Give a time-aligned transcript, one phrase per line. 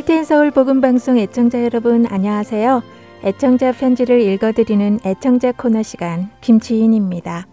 [0.00, 2.82] 할텐 서울 복음 방송 애청자 여러분 안녕하세요.
[3.22, 7.46] 애청자 편지를 읽어드리는 애청자 코너 시간 김지인입니다.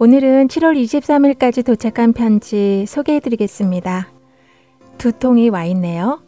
[0.00, 4.08] 오늘은 7월 23일까지 도착한 편지 소개해드리겠습니다.
[4.98, 6.20] 두 통이 와 있네요.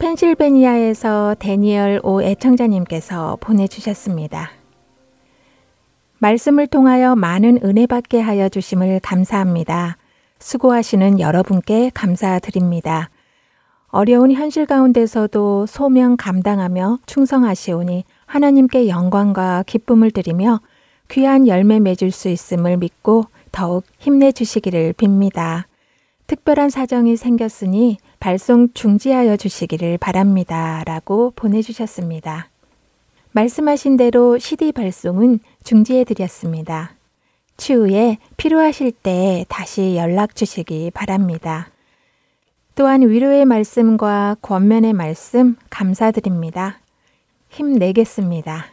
[0.00, 4.50] 펜실베니아에서 데니얼 오 애청자님께서 보내주셨습니다.
[6.18, 9.96] 말씀을 통하여 많은 은혜 받게 하여 주심을 감사합니다.
[10.40, 13.10] 수고하시는 여러분께 감사드립니다.
[13.88, 20.60] 어려운 현실 가운데서도 소명 감당하며 충성하시오니 하나님께 영광과 기쁨을 드리며
[21.08, 25.64] 귀한 열매 맺을 수 있음을 믿고 더욱 힘내주시기를 빕니다.
[26.26, 30.82] 특별한 사정이 생겼으니 발송 중지하여 주시기를 바랍니다.
[30.84, 32.48] 라고 보내주셨습니다.
[33.30, 36.92] 말씀하신 대로 CD 발송은 중지해 드렸습니다.
[37.56, 41.68] 추후에 필요하실 때 다시 연락 주시기 바랍니다.
[42.76, 46.78] 또한 위로의 말씀과 권면의 말씀 감사드립니다.
[47.48, 48.66] 힘내겠습니다.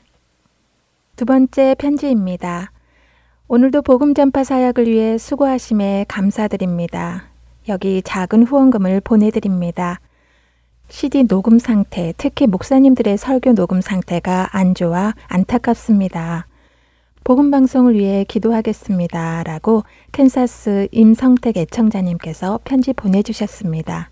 [1.15, 2.73] 두 번째 편지입니다.
[3.47, 7.29] 오늘도 복음 전파 사역을 위해 수고하심에 감사드립니다.
[7.69, 10.01] 여기 작은 후원금을 보내드립니다.
[10.89, 16.47] CD 녹음 상태, 특히 목사님들의 설교 녹음 상태가 안 좋아 안타깝습니다.
[17.23, 19.43] 복음 방송을 위해 기도하겠습니다.
[19.43, 24.09] 라고 캔사스 임성택 애청자님께서 편지 보내 주셨습니다.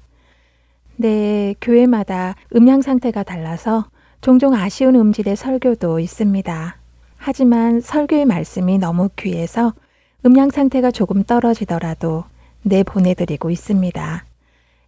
[0.95, 3.87] 네, 교회마다 음향 상태가 달라서
[4.21, 6.77] 종종 아쉬운 음질의 설교도 있습니다.
[7.17, 9.73] 하지만 설교의 말씀이 너무 귀해서
[10.25, 12.23] 음향 상태가 조금 떨어지더라도
[12.61, 14.23] 내 보내드리고 있습니다.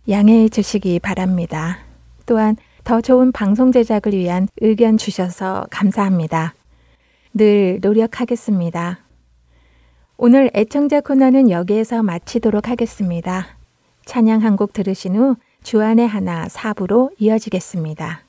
[0.10, 1.80] 양해해 주시기 바랍니다.
[2.26, 6.54] 또한 더 좋은 방송 제작을 위한 의견 주셔서 감사합니다.
[7.34, 9.00] 늘 노력하겠습니다.
[10.18, 13.48] 오늘 애청자 코너는 여기에서 마치도록 하겠습니다.
[14.06, 18.22] 찬양 한 곡 들으신 후 주안의 하나 사부로 이어지겠습니다.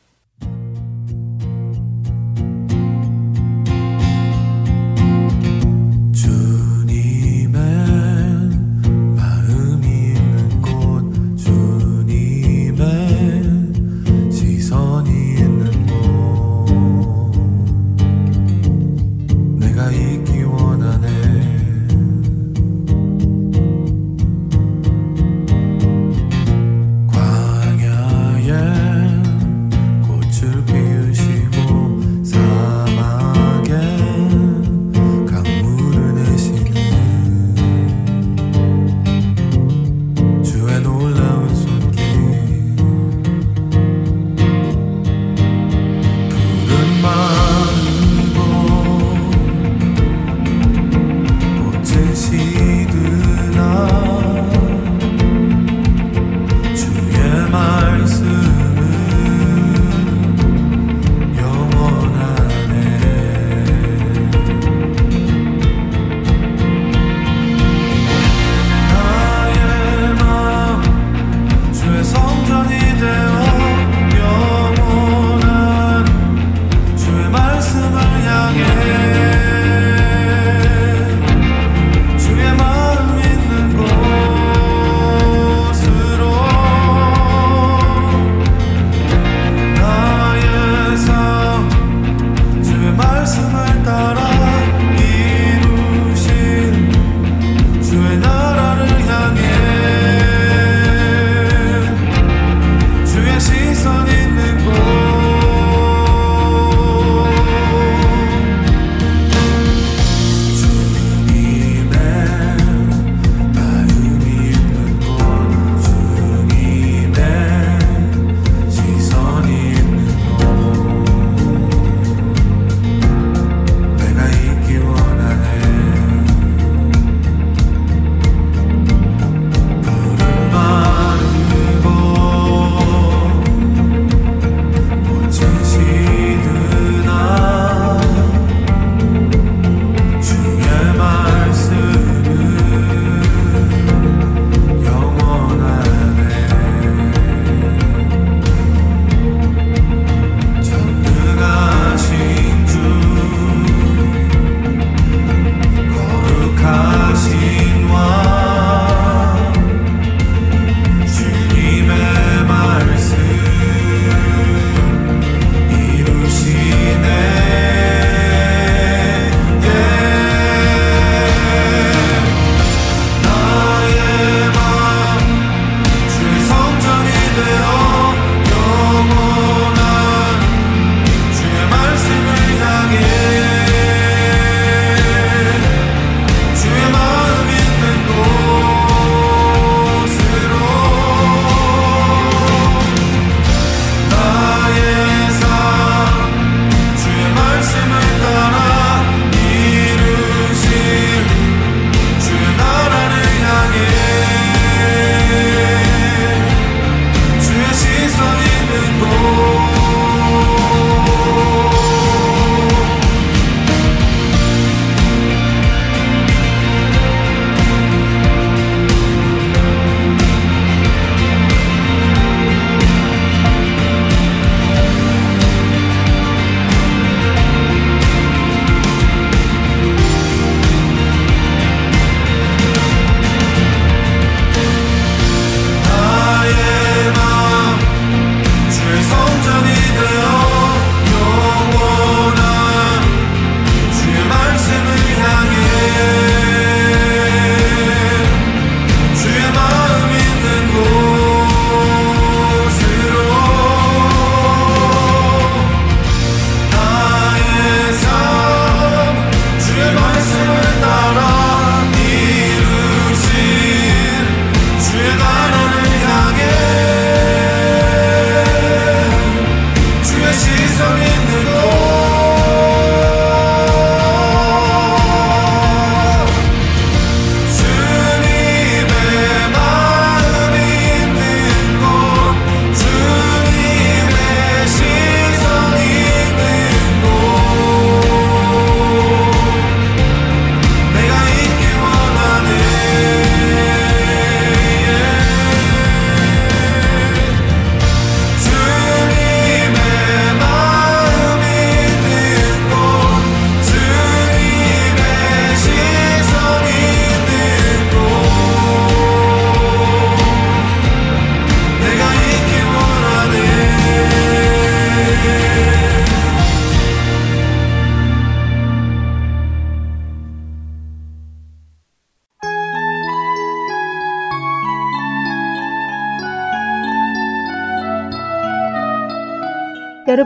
[270.75, 271.53] reason in the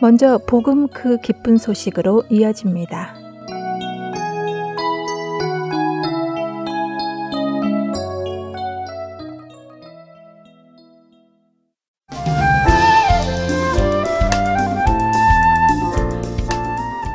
[0.00, 3.14] 먼저 복음 그 기쁜 소식으로 이어집니다.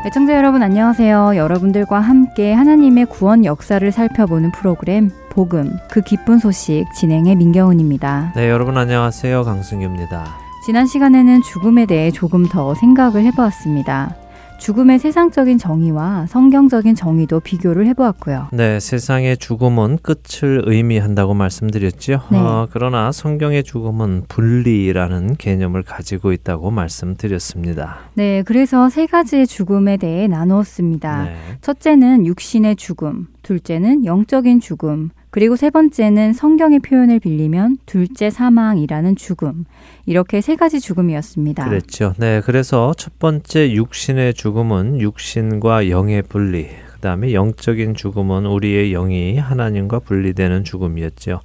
[0.05, 1.37] 애청자 여러분 안녕하세요.
[1.37, 8.33] 여러분들과 함께 하나님의 구원 역사를 살펴보는 프로그램 복음 그 기쁜 소식 진행의 민경훈입니다.
[8.35, 9.43] 네, 여러분 안녕하세요.
[9.43, 10.42] 강승규입니다.
[10.65, 14.15] 지난 시간에는 죽음에 대해 조금 더 생각을 해보았습니다.
[14.59, 18.47] 죽음의 세상적인 정의와 성경적인 정의도 비교를 해보았고요.
[18.53, 22.21] 네, 세상의 죽음은 끝을 의미한다고 말씀드렸죠.
[22.31, 22.37] 네.
[22.37, 27.97] 어, 그러나 성경의 죽음은 분리라는 개념을 가지고 있다고 말씀드렸습니다.
[28.13, 31.23] 네, 그래서 세 가지의 죽음에 대해 나누었습니다.
[31.25, 31.35] 네.
[31.59, 39.65] 첫째는 육신의 죽음, 둘째는 영적인 죽음, 그리고 세 번째는 성경의 표현을 빌리면 둘째 사망이라는 죽음.
[40.05, 41.67] 이렇게 세 가지 죽음이었습니다.
[41.67, 42.13] 그렇죠.
[42.19, 42.39] 네.
[42.45, 46.67] 그래서 첫 번째 육신의 죽음은 육신과 영의 분리.
[47.03, 51.41] 그다음에 영적인 죽음은 우리의 영이 하나님과 분리되는 죽음이었죠.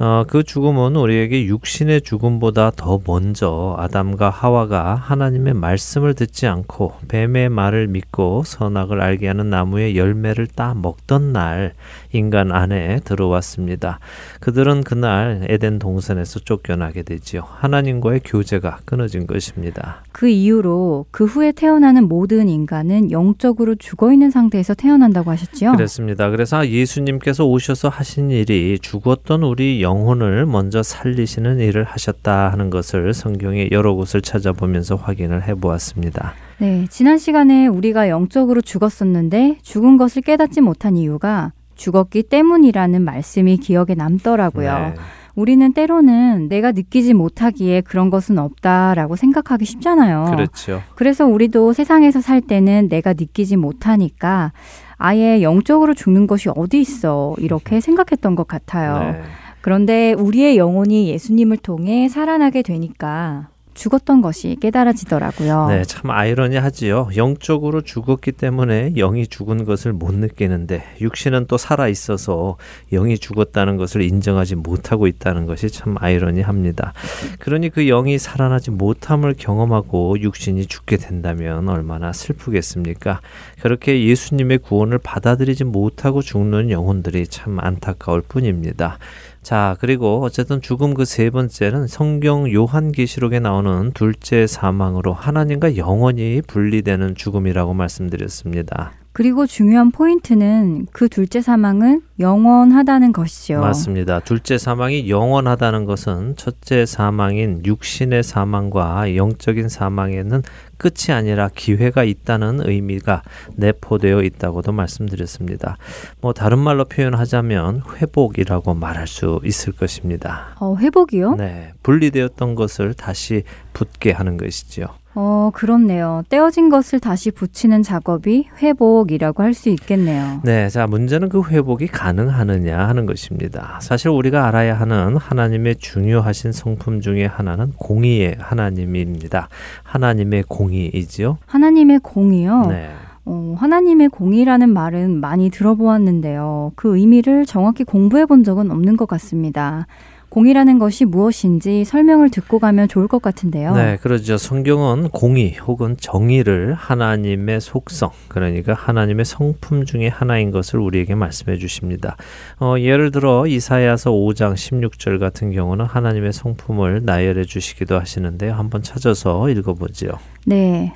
[0.00, 7.48] 어, 그 죽음은 우리에게 육신의 죽음보다 더 먼저 아담과 하와가 하나님의 말씀을 듣지 않고 뱀의
[7.48, 11.72] 말을 믿고 선악을 알게 하는 나무의 열매를 따 먹던 날
[12.12, 13.98] 인간 안에 들어왔습니다.
[14.40, 17.42] 그들은 그날 에덴 동산에서 쫓겨나게 되지요.
[17.44, 20.02] 하나님과의 교제가 끊어진 것입니다.
[20.12, 25.72] 그 이후로 그 후에 태어나는 모든 인간은 영적으로 죽어 있는 상태에서 태어난다고 하셨지요?
[25.72, 26.30] 그렇습니다.
[26.30, 33.70] 그래서 예수님께서 오셔서 하신 일이 죽었던 우리 영혼을 먼저 살리시는 일을 하셨다 하는 것을 성경의
[33.72, 36.34] 여러 곳을 찾아보면서 확인을 해 보았습니다.
[36.58, 43.94] 네, 지난 시간에 우리가 영적으로 죽었었는데 죽은 것을 깨닫지 못한 이유가 죽었기 때문이라는 말씀이 기억에
[43.96, 44.78] 남더라고요.
[44.78, 44.94] 네.
[45.34, 50.26] 우리는 때로는 내가 느끼지 못하기에 그런 것은 없다라고 생각하기 쉽잖아요.
[50.32, 50.82] 그렇죠.
[50.96, 54.52] 그래서 우리도 세상에서 살 때는 내가 느끼지 못하니까
[54.96, 59.12] 아예 영적으로 죽는 것이 어디 있어 이렇게 생각했던 것 같아요.
[59.12, 59.22] 네.
[59.60, 65.68] 그런데 우리의 영혼이 예수님을 통해 살아나게 되니까 죽었던 것이 깨달아지더라고요.
[65.68, 67.10] 네, 참 아이러니하지요.
[67.16, 72.56] 영적으로 죽었기 때문에 영이 죽은 것을 못 느끼는데 육신은 또 살아 있어서
[72.92, 76.92] 영이 죽었다는 것을 인정하지 못하고 있다는 것이 참 아이러니합니다.
[77.38, 83.20] 그러니 그 영이 살아나지 못함을 경험하고 육신이 죽게 된다면 얼마나 슬프겠습니까?
[83.62, 88.98] 그렇게 예수님의 구원을 받아들이지 못하고 죽는 영혼들이 참 안타까울 뿐입니다.
[89.42, 97.14] 자, 그리고 어쨌든 죽음 그 세 번째는 성경 요한계시록에 나오는 둘째 사망으로 하나님과 영원히 분리되는
[97.14, 98.97] 죽음이라고 말씀드렸습니다.
[99.18, 103.58] 그리고 중요한 포인트는 그 둘째 사망은 영원하다는 것이죠.
[103.58, 104.20] 맞습니다.
[104.20, 110.42] 둘째 사망이 영원하다는 것은 첫째 사망인 육신의 사망과 영적인 사망에는
[110.76, 113.22] 끝이 아니라 기회가 있다는 의미가
[113.56, 115.78] 내포되어 있다고도 말씀드렸습니다.
[116.20, 120.54] 뭐 다른 말로 표현하자면 회복이라고 말할 수 있을 것입니다.
[120.60, 121.34] 어, 회복이요?
[121.34, 121.72] 네.
[121.82, 124.86] 분리되었던 것을 다시 붙게 하는 것이지요.
[125.20, 126.22] 어, 그렇네요.
[126.28, 130.40] 떼어진 것을 다시 붙이는 작업이 회복이라고 할 수 있겠네요.
[130.44, 130.68] 네.
[130.68, 133.80] 자, 문제는 그 회복이 가능하느냐 하는 것입니다.
[133.82, 139.48] 사실 우리가 알아야 하는 하나님의 중요하신 성품 중에 하나는 공의의 하나님입니다.
[139.82, 141.38] 하나님의 공의이지요.
[141.46, 142.66] 하나님의 공의요?
[142.68, 142.90] 네.
[143.24, 146.72] 어, 하나님의 공의라는 말은 많이 들어보았는데요.
[146.76, 149.88] 그 의미를 정확히 공부해 본 적은 없는 것 같습니다.
[150.28, 153.74] 공의라는 것이 무엇인지 설명을 듣고 가면 좋을 것 같은데요.
[153.74, 154.36] 네, 그렇죠.
[154.36, 162.16] 성경은 공의 혹은 정의를 하나님의 속성, 그러니까 하나님의 성품 중에 하나인 것을 우리에게 말씀해 주십니다.
[162.60, 168.52] 어, 예를 들어 이사야서 5장 16절 같은 경우는 하나님의 성품을 나열해 주시기도 하시는데요.
[168.52, 170.10] 한번 찾아서 읽어보지요.
[170.46, 170.92] 네.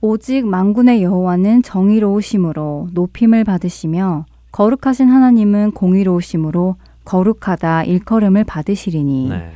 [0.00, 6.76] 오직 만군의 여호와는 정의로우심으로 높임을 받으시며 거룩하신 하나님은 공의로우심으로
[7.08, 9.50] 거룩하다 일컬음을 받으시리니 네.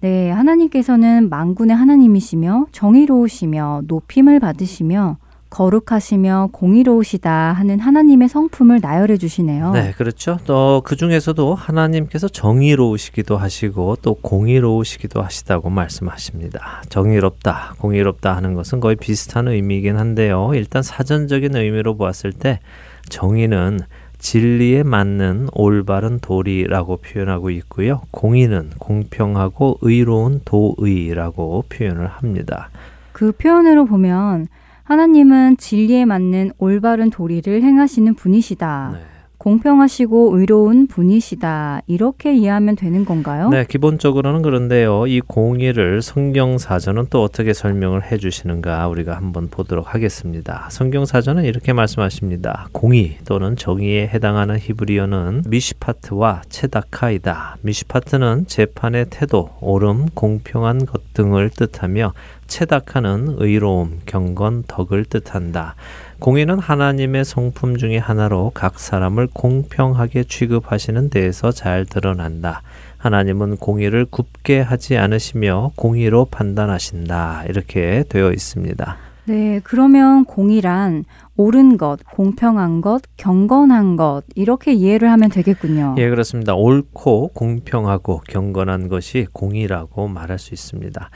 [0.00, 5.18] 네, 하나님께서는 만군의 하나님이시며 정의로우시며 높임을 받으시며
[5.50, 9.72] 거룩하시며 공의로우시다 하는 하나님의 성품을 나열해 주시네요.
[9.72, 10.38] 네, 그렇죠.
[10.44, 16.82] 또 그 중에서도 하나님께서 정의로우시기도 하시고 또 공의로우시기도 하시다고 말씀하십니다.
[16.88, 20.50] 정의롭다, 공의롭다 하는 것은 거의 비슷한 의미이긴 한데요.
[20.54, 22.60] 일단 사전적인 의미로 보았을 때
[23.08, 23.80] 정의는
[24.26, 28.02] 진리에 맞는 올바른 도리라고 표현하고 있고요.
[28.10, 32.70] 공의는 공평하고 의로운 도의라고 표현을 합니다.
[33.12, 34.48] 그 표현으로 보면
[34.82, 38.90] 하나님은 진리에 맞는 올바른 도리를 행하시는 분이시다.
[38.94, 39.15] 네.
[39.46, 41.82] 공평하시고 의로운 분이시다.
[41.86, 43.48] 이렇게 이해하면 되는 건가요?
[43.48, 45.06] 네, 기본적으로는 그런데요.
[45.06, 50.66] 이 공의를 성경 사전은 또 어떻게 설명을 해 주시는가 우리가 한번 보도록 하겠습니다.
[50.72, 52.66] 성경 사전은 이렇게 말씀하십니다.
[52.72, 57.58] 공의 또는 정의에 해당하는 히브리어는 미시파트와 체다카이다.
[57.60, 62.14] 미시파트는 재판의 태도, 옳음, 공평한 것 등을 뜻하며
[62.48, 65.76] 체다카는 의로움, 경건, 덕을 뜻한다.
[66.18, 72.62] 공의는 하나님의 성품 중의 하나로 각 사람을 공평하게 취급하시는 데에서 잘 드러난다.
[72.98, 77.44] 하나님은 공의를 굽게 하지 않으시며 공의로 판단하신다.
[77.48, 78.96] 이렇게 되어 있습니다.
[79.26, 81.04] 네, 그러면 공의란
[81.36, 85.96] 옳은 것, 공평한 것, 경건한 것 이렇게 이해를 하면 되겠군요.
[85.98, 86.54] 예, 그렇습니다.
[86.54, 91.10] 옳고 공평하고 경건한 것이 공의라고 말할 수 있습니다.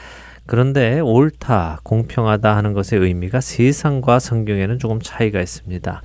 [0.50, 6.02] 그런데 옳다, 공평하다 하는 것의 의미가 세상과 성경에는 조금 차이가 있습니다.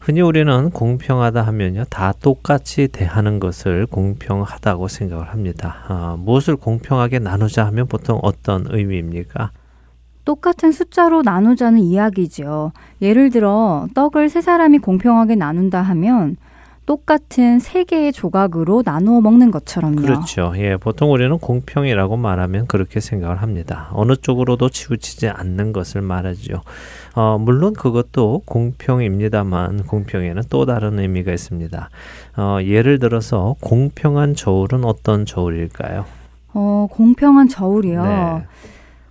[0.00, 5.84] 흔히 우리는 공평하다 하면요, 다 똑같이 대하는 것을 공평하다고 생각을 합니다.
[5.88, 9.50] 어, 무엇을 공평하게 나누자 하면 보통 어떤 의미입니까?
[10.24, 12.70] 똑같은 숫자로 나누자는 이야기죠.
[13.02, 16.36] 예를 들어, 떡을 세 사람이 공평하게 나눈다 하면
[16.88, 20.00] 똑같은 세 개의 조각으로 나누어 먹는 것처럼요.
[20.00, 20.54] 그렇죠.
[20.56, 23.90] 예, 보통 우리는 공평이라고 말하면 그렇게 생각을 합니다.
[23.92, 26.62] 어느 쪽으로도 치우치지 않는 것을 말하죠.
[27.14, 31.90] 어, 물론 그것도 공평입니다만 공평에는 또 다른 의미가 있습니다.
[32.38, 36.06] 어, 예를 들어서 공평한 저울은 어떤 저울일까요?
[36.54, 38.02] 어, 공평한 저울이요.
[38.02, 38.46] 네.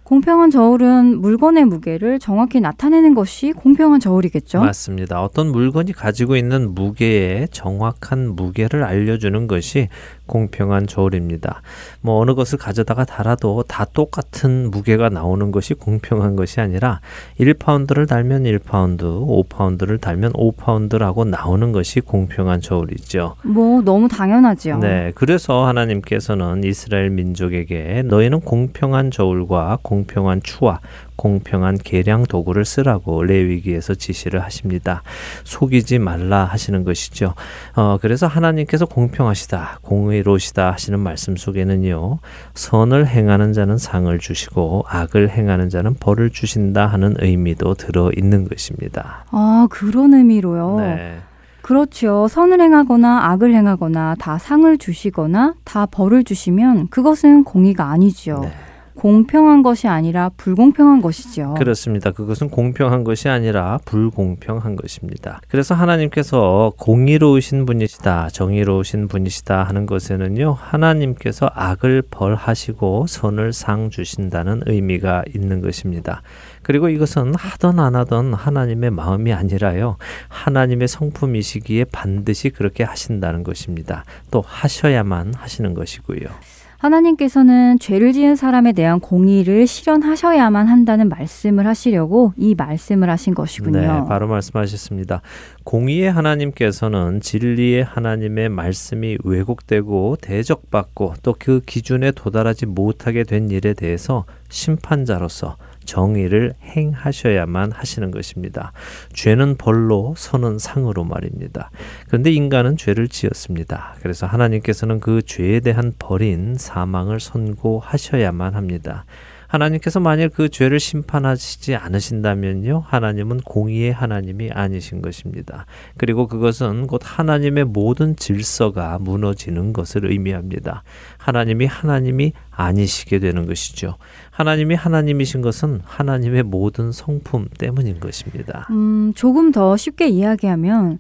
[0.08, 4.62] 공평한 저울은 물건의 무게를 정확히 나타내는 것이 공평한 저울이겠죠?
[4.62, 5.22] 맞습니다.
[5.22, 9.90] 어떤 물건이 가지고 있는 무게의 정확한 무게를 알려주는 것이
[10.28, 11.62] 공평한 저울입니다.
[12.02, 17.02] 뭐 어느 것을 가져다가 달아도 다 똑같은 무게가 나오는 것이 공평한 것이 아니라
[17.40, 23.36] 1파운드를 달면 1파운드, 5파운드를 달면 5파운드라고 나오는 것이 공평한 저울이죠.
[23.44, 24.78] 뭐 너무 당연하죠.
[24.78, 25.12] 네.
[25.16, 30.80] 그래서 하나님께서는 이스라엘 민족에게 너희는 공평한 저울과 공평한 추와
[31.18, 35.04] 공평한 계량 도구를 쓰라고 레위기에서 지시를 하십니다.
[35.44, 37.34] 속이지 말라 하시는 것이죠.
[37.76, 42.20] 어, 그래서 하나님께서 공평하시다, 공의로시다 하시는 말씀 속에는요,
[42.54, 49.26] 선을 행하는 자는 상을 주시고 악을 행하는 자는 벌을 주신다 하는 의미도 들어 있는 것입니다.
[49.32, 50.80] 아, 그런 의미로요.
[50.80, 51.18] 네.
[51.62, 52.30] 그렇죠.
[52.30, 58.40] 선을 행하거나 악을 행하거나 다 상을 주시거나 다 벌을 주시면 그것은 공의가 아니죠.
[58.44, 58.54] 네.
[58.98, 61.54] 공평한 것이 아니라 불공평한 것이죠.
[61.54, 62.10] 그렇습니다.
[62.10, 65.40] 그것은 공평한 것이 아니라 불공평한 것입니다.
[65.48, 75.26] 그래서 하나님께서 공의로우신 분이시다, 정의로우신 분이시다 하는 것에는요, 하나님께서 악을 벌하시고 선을 상 주신다는 의미가
[75.36, 76.24] 있는 것입니다.
[76.64, 79.98] 그리고 이것은 하던 안 하던 하나님의 마음이 아니라요.
[80.30, 84.06] 하나님의 성품이시기에 반드시 그렇게 하신다는 것입니다.
[84.32, 86.57] 또 하셔야만 하시는 것이고요.
[86.78, 93.80] 하나님께서는 죄를 지은 사람에 대한 공의를 실현하셔야만 한다는 말씀을 하시려고 이 말씀을 하신 것이군요.
[93.80, 95.22] 네, 바로 말씀하셨습니다.
[95.64, 104.26] 공의의 하나님께서는 진리의 하나님의 말씀이 왜곡되고 대적받고 또 그 기준에 도달하지 못하게 된 일에 대해서
[104.50, 105.56] 심판자로서
[105.88, 108.74] 정의를 행하셔야만 하시는 것입니다.
[109.14, 111.72] 죄는 벌로 선은 상으로 말입니다.
[112.08, 113.96] 그런데 인간은 죄를 지었습니다.
[114.02, 119.06] 그래서 하나님께서는 그 죄에 대한 벌인 사망을 선고하셔야만 합니다.
[119.48, 125.66] 하나님께서 만일 그 죄를 심판하시지 않으신다면요, 하나님은 공의의 하나님이 아니신 것입니다.
[125.98, 130.84] 그리고 그것은 곧 하나님의 모든 질서가 무너지는 것을 의미합니다.
[131.18, 133.96] 하나님이 하나님이 아니시게 되는 것이죠.
[134.32, 138.68] 하나님이 하나님이신 것은 하나님의 모든 성품 때문인 것입니다.
[138.72, 141.00] 음, 조금 더 쉽게 이야기하면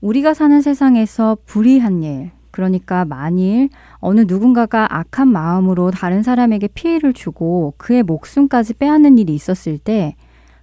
[0.00, 3.68] 우리가 사는 세상에서 불의한 일, 그러니까 만일
[4.00, 10.16] 어느 누군가가 악한 마음으로 다른 사람에게 피해를 주고 그의 목숨까지 빼앗는 일이 있었을 때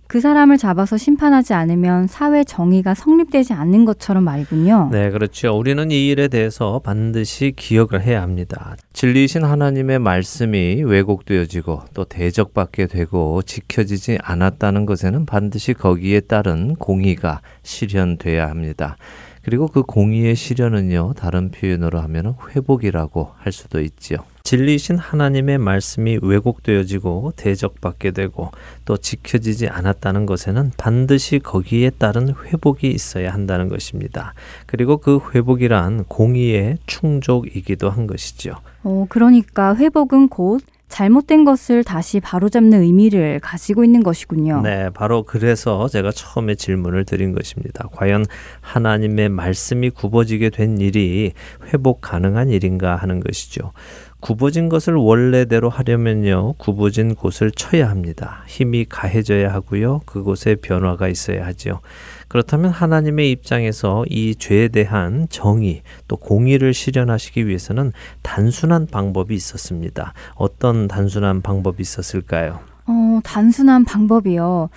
[0.07, 4.89] 그 사람을 잡아서 심판하지 않으면 사회 정의가 성립되지 않는 것처럼 말이군요.
[4.91, 5.57] 네, 그렇죠.
[5.57, 8.75] 우리는 이 일에 대해서 반드시 기억을 해야 합니다.
[8.93, 18.47] 진리이신 하나님의 말씀이 왜곡되어지고 또 대적받게 되고 지켜지지 않았다는 것에는 반드시 거기에 따른 공의가 실현돼야
[18.47, 18.97] 합니다.
[19.45, 24.17] 그리고 그 공의의 실현은요, 다른 표현으로 하면 회복이라고 할 수도 있지요.
[24.41, 28.49] 진리신 하나님의 말씀이 왜곡되어지고 대적받게 되고
[28.86, 34.34] 또 지켜지지 않았다는 것에는 반드시 거기에 따른 회복이 있어야 한다는 것입니다.
[34.65, 38.55] 그리고 그 회복이란 공의의 충족이기도 한 것이죠.
[38.81, 44.61] 어, 그러니까 회복은 곧 잘못된 것을 다시 바로잡는 의미를 가지고 있는 것이군요.
[44.61, 47.87] 네, 바로 그래서 제가 처음에 질문을 드린 것입니다.
[47.91, 48.25] 과연
[48.61, 51.33] 하나님의 말씀이 굽어지게 된 일이
[51.73, 53.73] 회복 가능한 일인가 하는 것이죠.
[54.19, 58.43] 굽어진 것을 원래대로 하려면요, 굽어진 곳을 쳐야 합니다.
[58.47, 61.81] 힘이 가해져야 하고요, 그곳에 변화가 있어야 하죠.
[62.27, 70.13] 그렇다면 하나님의 입장에서 이 죄에 대한 정의 또 공의를 실현하시기 위해서는 단순한 방법이 있었습니다.
[70.35, 72.59] 어떤 단순한 방법이 있었을까요?
[72.88, 74.69] 어, 단순한 방법이요.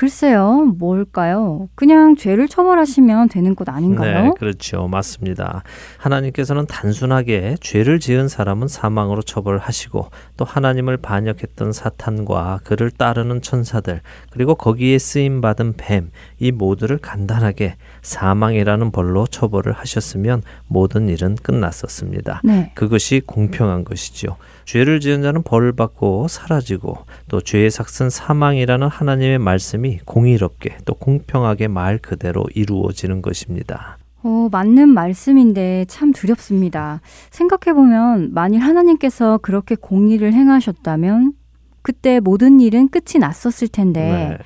[0.00, 1.68] 글쎄요, 뭘까요?
[1.74, 4.24] 그냥 죄를 처벌하시면 되는 것 아닌가요?
[4.24, 4.88] 네, 그렇죠.
[4.88, 5.62] 맞습니다.
[5.98, 10.08] 하나님께서는 단순하게 죄를 지은 사람은 사망으로 처벌하시고
[10.38, 16.10] 또 하나님을 반역했던 사탄과 그를 따르는 천사들 그리고 거기에 쓰임 받은 뱀
[16.40, 22.40] 이 모두를 간단하게 사망이라는 벌로 처벌을 하셨으면 모든 일은 끝났었습니다.
[22.42, 22.72] 네.
[22.74, 24.36] 그것이 공평한 것이죠.
[24.70, 31.66] 죄를 지은 자는 벌을 받고 사라지고 또 죄의 삭슨 사망이라는 하나님의 말씀이 공의롭게 또 공평하게
[31.66, 33.98] 말 그대로 이루어지는 것입니다.
[34.22, 37.00] 어, 맞는 말씀인데 참 두렵습니다.
[37.30, 41.32] 생각해보면 만일 하나님께서 그렇게 공의를 행하셨다면
[41.82, 44.38] 그때 모든 일은 끝이 났었을 텐데 네.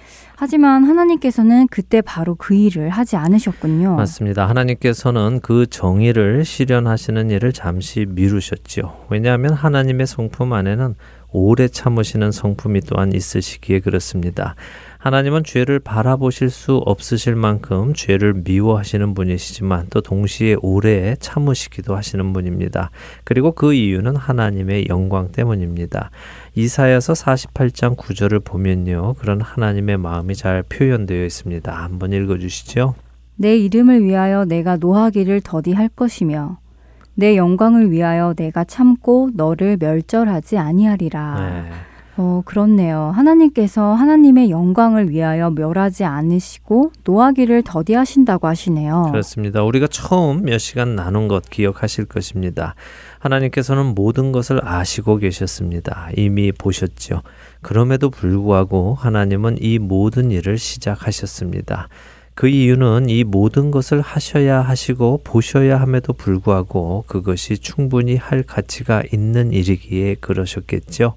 [0.44, 3.96] 하지만 하나님께서는 그때 바로 그 일을 하지 않으셨군요.
[3.96, 4.46] 맞습니다.
[4.46, 9.06] 하나님께서는 그 정의를 실현하시는 일을 잠시 미루셨지요.
[9.08, 10.96] 왜냐하면 하나님의 성품 안에는
[11.32, 14.54] 오래 참으시는 성품이 또한 있으시기에 그렇습니다.
[14.98, 22.90] 하나님은 죄를 바라보실 수 없으실 만큼 죄를 미워하시는 분이시지만 또 동시에 오래 참으시기도 하시는 분입니다.
[23.24, 26.10] 그리고 그 이유는 하나님의 영광 때문입니다.
[26.56, 29.14] 이사야서 48장 9절을 보면요.
[29.18, 31.72] 그런 하나님의 마음이 잘 표현되어 있습니다.
[31.72, 32.94] 한번 읽어 주시죠.
[33.36, 36.58] 내 이름을 위하여 내가 노하기를 더디할 것이며
[37.14, 41.34] 내 영광을 위하여 내가 참고 너를 멸절하지 아니하리라.
[41.40, 41.70] 네.
[42.16, 43.10] 어, 그렇네요.
[43.14, 49.08] 하나님께서 하나님의 영광을 위하여 멸하지 않으시고 노하기를 더디하신다고 하시네요.
[49.10, 49.64] 그렇습니다.
[49.64, 52.76] 우리가 처음 몇 시간 나눈 것 기억하실 것입니다.
[53.18, 56.08] 하나님께서는 모든 것을 아시고 계셨습니다.
[56.16, 57.22] 이미 보셨죠.
[57.62, 61.88] 그럼에도 불구하고 하나님은 이 모든 일을 시작하셨습니다.
[62.34, 69.52] 그 이유는 이 모든 것을 하셔야 하시고 보셔야 함에도 불구하고 그것이 충분히 할 가치가 있는
[69.52, 71.14] 일이기에 그러셨겠죠.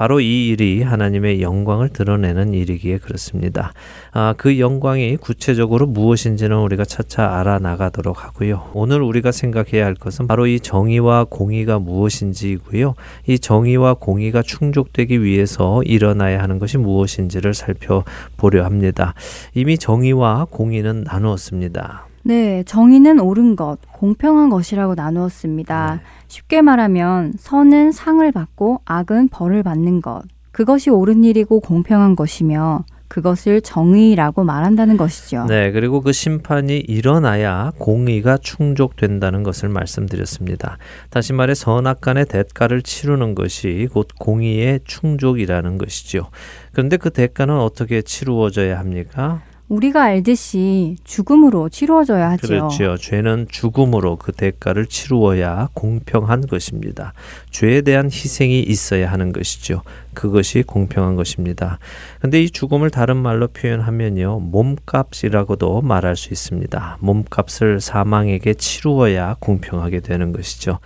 [0.00, 3.74] 바로 이 일이 하나님의 영광을 드러내는 일이기에 그렇습니다.
[4.12, 8.70] 아, 그 영광이 구체적으로 무엇인지는 우리가 차차 알아나가도록 하고요.
[8.72, 12.94] 오늘 우리가 생각해야 할 것은 바로 이 정의와 공의가 무엇인지이고요.
[13.26, 19.12] 이 정의와 공의가 충족되기 위해서 일어나야 하는 것이 무엇인지를 살펴보려 합니다.
[19.52, 22.06] 이미 정의와 공의는 나누었습니다.
[22.22, 25.94] 네, 정의는 옳은 것, 공평한 것이라고 나누었습니다.
[25.96, 26.00] 네.
[26.30, 30.22] 쉽게 말하면 선은 상을 받고 악은 벌을 받는 것.
[30.52, 35.46] 그것이 옳은 일이고 공평한 것이며 그것을 정의라고 말한다는 것이죠.
[35.46, 40.78] 네, 그리고 그 심판이 일어나야 공의가 충족된다는 것을 말씀드렸습니다.
[41.10, 46.30] 다시 말해 선악 간의 대가를 치르는 것이 곧 공의의 충족이라는 것이죠.
[46.70, 49.42] 그런데 그 대가는 어떻게 치루어져야 합니까?
[49.70, 52.46] 우리가 알듯이 죽음으로 치루어져야 하죠.
[52.48, 52.96] 그렇죠.
[52.96, 57.12] 죄는 죽음으로 그 대가를 치루어야 공평한 것입니다.
[57.50, 59.82] 죄에 대한 희생이 있어야 하는 것이죠.
[60.12, 61.78] 그것이 공평한 것입니다.
[62.20, 64.40] 근데 이 죽음을 다른 말로 표현하면요.
[64.40, 66.98] 몸값이라고도 말할 수 있습니다.
[67.00, 70.80] 몸값을 사망에게 치루어야 공평하게 되는 것이죠.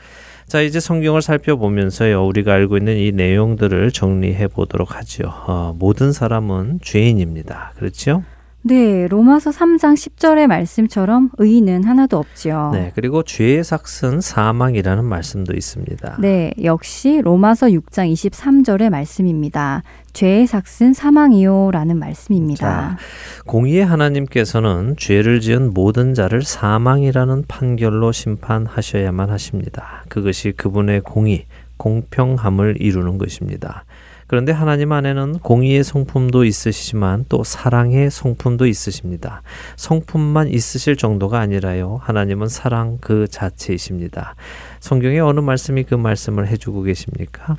[0.47, 5.23] 자, 이제 성경을 살펴보면서요, 우리가 알고 있는 이 내용들을 정리해 보도록 하죠.
[5.47, 7.73] 어, 모든 사람은 죄인입니다.
[7.77, 8.23] 그렇죠?
[8.67, 12.71] 네, 로마서 3장 10절의 말씀처럼 의인은 하나도 없지요.
[12.73, 16.17] 네, 그리고 죄의 삭은 사망이라는 말씀도 있습니다.
[16.19, 19.83] 네, 역시 로마서 6장 23절의 말씀입니다.
[20.15, 22.67] 죄의 삭은 사망이요라는 말씀입니다.
[22.67, 22.97] 자,
[23.45, 30.05] 공의의 하나님께서는 죄를 지은 모든 자를 사망이라는 판결로 심판하셔야만 하십니다.
[30.09, 31.45] 그것이 그분의 공의,
[31.77, 33.85] 공평함을 이루는 것입니다.
[34.27, 39.43] 그런데 하나님 안에는 공의의 성품도 있으시지만 또 사랑의 성품도 있으십니다.
[39.77, 42.01] 성품만 있으실 정도가 아니라요.
[42.03, 44.35] 하나님은 사랑 그 자체이십니다.
[44.81, 47.57] 성경의 어느 말씀이 그 말씀을 해주고 계십니까?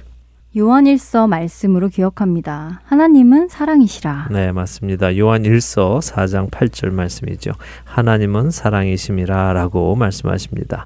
[0.57, 2.79] 요한일서 말씀으로 기억합니다.
[2.85, 4.29] 하나님은 사랑이시라.
[4.31, 5.17] 네, 맞습니다.
[5.17, 7.51] 요한일서 4장 8절 말씀이죠.
[7.83, 10.85] 하나님은 사랑이심이라라고 말씀하십니다.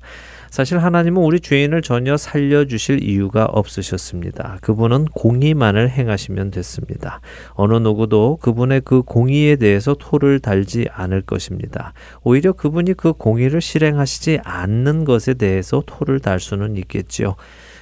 [0.49, 4.57] 사실 하나님은 우리 죄인을 전혀 살려주실 이유가 없으셨습니다.
[4.61, 7.21] 그분은 공의만을 행하시면 됐습니다.
[7.53, 11.93] 어느 누구도 그분의 그 공의에 대해서 토를 달지 않을 것입니다.
[12.23, 17.35] 오히려 그분이 그 공의를 실행하시지 않는 것에 대해서 토를 달 수는 있겠지요.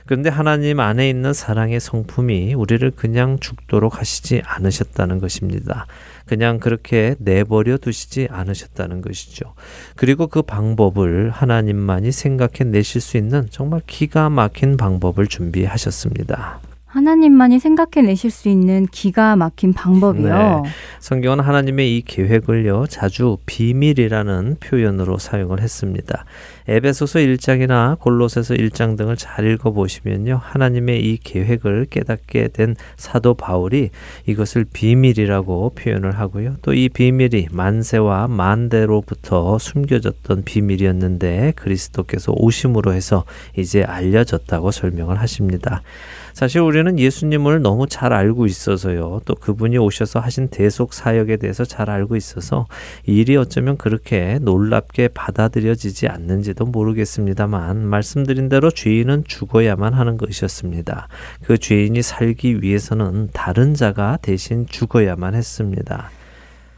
[0.08, 5.86] 그런데 하나님 안에 있는 사랑의 성품이 우리를 그냥 죽도록 하시지 않으셨다는 것입니다.
[6.26, 9.54] 그냥 그렇게 내버려 두시지 않으셨다는 것이죠.
[9.96, 16.60] 그리고 그 방법을 하나님만이 생각해 내실 수 있는 정말 기가 막힌 방법을 준비하셨습니다.
[16.88, 20.62] 하나님만이 생각해내실 수 있는 기가 막힌 방법이요.
[20.63, 20.71] 네.
[21.00, 26.23] 성경은 하나님의 이 계획을요, 자주 비밀이라는 표현으로 사용을 했습니다.
[26.69, 33.89] 에베소서 1장이나 골로새서 1장 등을 잘 읽어 보시면요, 하나님의 이 계획을 깨닫게 된 사도 바울이
[34.26, 36.56] 이것을 비밀이라고 표현을 하고요.
[36.62, 43.23] 또 이 비밀이 만세와 만대로부터 숨겨졌던 비밀이었는데 그리스도께서 오심으로 해서
[43.58, 45.82] 이제 알려졌다고 설명을 하십니다.
[46.38, 49.21] 사실 우리는 예수님을 너무 잘 알고 있어서요.
[49.26, 52.67] 또 그분이 오셔서 하신 대속 사역에 대해서 잘 알고 있어서
[53.08, 61.08] 일이 어쩌면 그렇게 놀랍게 받아들여지지 않는지도 모르겠습니다만 말씀드린 대로 죄인은 죽어야만 하는 것이었습니다.
[61.41, 66.12] 그 죄인이 살기 위해서는 다른 자가 대신 죽어야만 했습니다.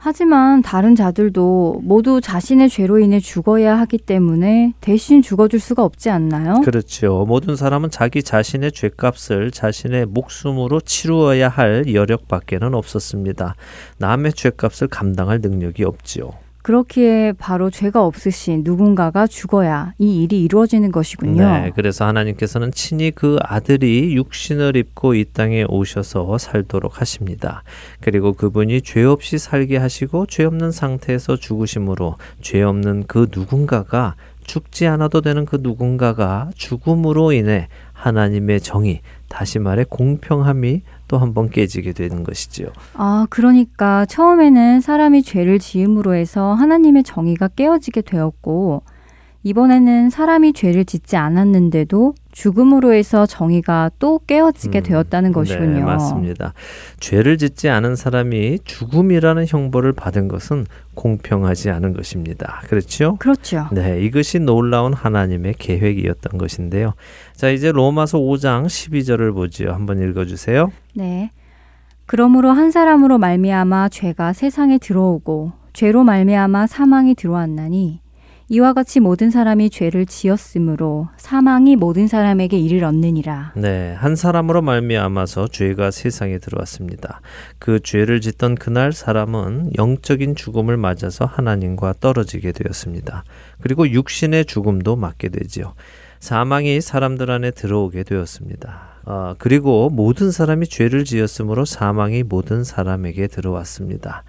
[0.01, 6.62] 하지만 다른 자들도 모두 자신의 죄로 인해 죽어야 하기 때문에 대신 죽어줄 수가 없지 않나요?
[6.62, 7.25] 그렇죠.
[7.27, 13.55] 모든 사람은 자기 자신의 죄값을 자신의 목숨으로 치루어야 할 여력밖에는 없었습니다.
[13.97, 16.31] 남의 죄값을 감당할 능력이 없지요.
[16.62, 21.41] 그렇기에 바로 죄가 없으신 누군가가 죽어야 이 일이 이루어지는 것이군요.
[21.41, 27.63] 네, 그래서 하나님께서는 친히 그 아들이 육신을 입고 이 땅에 오셔서 살도록 하십니다.
[28.02, 34.15] 그리고 그분이 죄 없이 살게 하시고 죄 없는 상태에서 죽으심으로 죄 없는 그 누군가가
[34.49, 41.49] 죽지 않아도 되는 그 누군가가 죽음으로 인해 하나님의 정의, 다시 말해 공평함이 또 한 번
[41.49, 42.67] 깨지게 되는 것이지요.
[42.93, 48.81] 아, 그러니까 처음에는 사람이 죄를 지음으로 해서 하나님의 정의가 깨어지게 되었고
[49.43, 55.73] 이번에는 사람이 죄를 짓지 않았는데도 죽음으로 해서 정의가 또 깨어지게 음, 되었다는 것이군요.
[55.73, 56.54] 네, 맞습니다.
[57.02, 62.62] 죄를 짓지 않은 사람이 죽음이라는 형벌을 받은 것은 공평하지 않은 것입니다.
[62.69, 63.17] 그렇죠?
[63.19, 63.67] 그렇죠.
[63.73, 66.93] 네, 이것이 놀라운 하나님의 계획이었던 것인데요.
[67.34, 69.73] 자, 이제 로마서 5장 12절을 보지요.
[69.73, 70.71] 한번 읽어 주세요.
[70.95, 71.32] 네.
[72.06, 77.99] 그러므로 한 사람으로 말미암아 죄가 세상에 들어오고 죄로 말미암아 사망이 들어왔나니
[78.51, 83.53] 이와 같이 모든 사람이 죄를 지었으므로 사망이 모든 사람에게 이를 얻느니라.
[83.55, 87.21] 네, 한 사람으로 말미암아서 죄가 세상에 들어왔습니다.
[87.59, 93.23] 그 죄를 짓던 그날 사람은 영적인 죽음을 맞아서 하나님과 떨어지게 되었습니다.
[93.62, 95.75] 그리고 육신의 죽음도 맞게 되지요.
[96.19, 98.89] 사망이 사람들 안에 들어오게 되었습니다.
[99.05, 104.23] 어, 그리고 모든 사람이 죄를 지었으므로 사망이 모든 사람에게 들어왔습니다.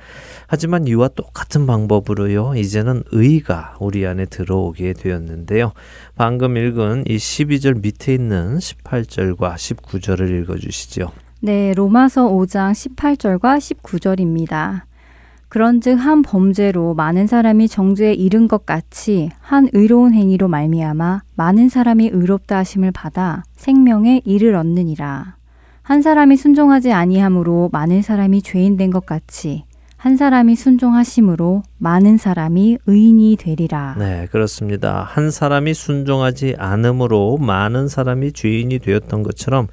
[0.53, 5.71] 하지만 이와 똑같은 방법으로요, 이제는 의가 우리 안에 들어오게 되었는데요.
[6.17, 11.13] 방금 읽은 이 12절 밑에 있는 18절과 19절을 읽어 주시죠.
[11.39, 14.81] 네, 로마서 5장 18절과 19절입니다.
[15.49, 22.11] 그런즉 한 범죄로 많은 사람이 정죄에 이른 것 같이 한 의로운 행위로 말미암아 많은 사람이
[22.13, 25.37] 의롭다 하심을 받아 생명에 이를 얻느니라.
[25.83, 29.63] 한 사람이 순종하지 아니함으로 많은 사람이 죄인 된 것 같이
[30.01, 33.97] 한 사람이 순종하심으로 많은 사람이 의인이 되리라.
[33.99, 35.03] 네, 그렇습니다.
[35.03, 39.69] 한 사람이 순종하지 않음으로 많은 사람이 죄인이 되었던 것처럼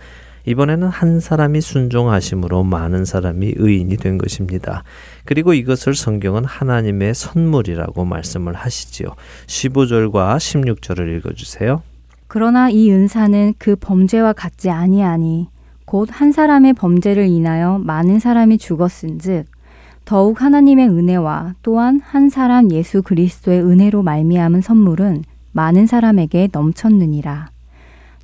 [0.45, 4.83] 이번에는 한 사람이 순종하심으로 많은 사람이 의인이 된 것입니다.
[5.23, 9.07] 그리고 이것을 성경은 하나님의 선물이라고 말씀을 하시지요.
[9.45, 11.83] 15절과 16절을 읽어 주세요.
[12.27, 15.47] 그러나 이 은사는 그 범죄와 같지 아니하니
[15.85, 19.45] 곧 한 사람의 범죄를 인하여 많은 사람이 죽었은즉
[20.07, 27.49] 더욱 하나님의 은혜와 또한 한 사람 예수 그리스도의 은혜로 말미암은 선물은 많은 사람에게 넘쳤느니라.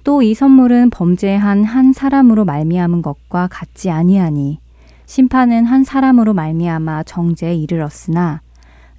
[0.05, 4.59] 또 이 선물은 범죄한 한 사람으로 말미암은 것과 같지 아니하니
[5.07, 8.39] 심판은 한 사람으로 말미암아 정죄에 이르렀으나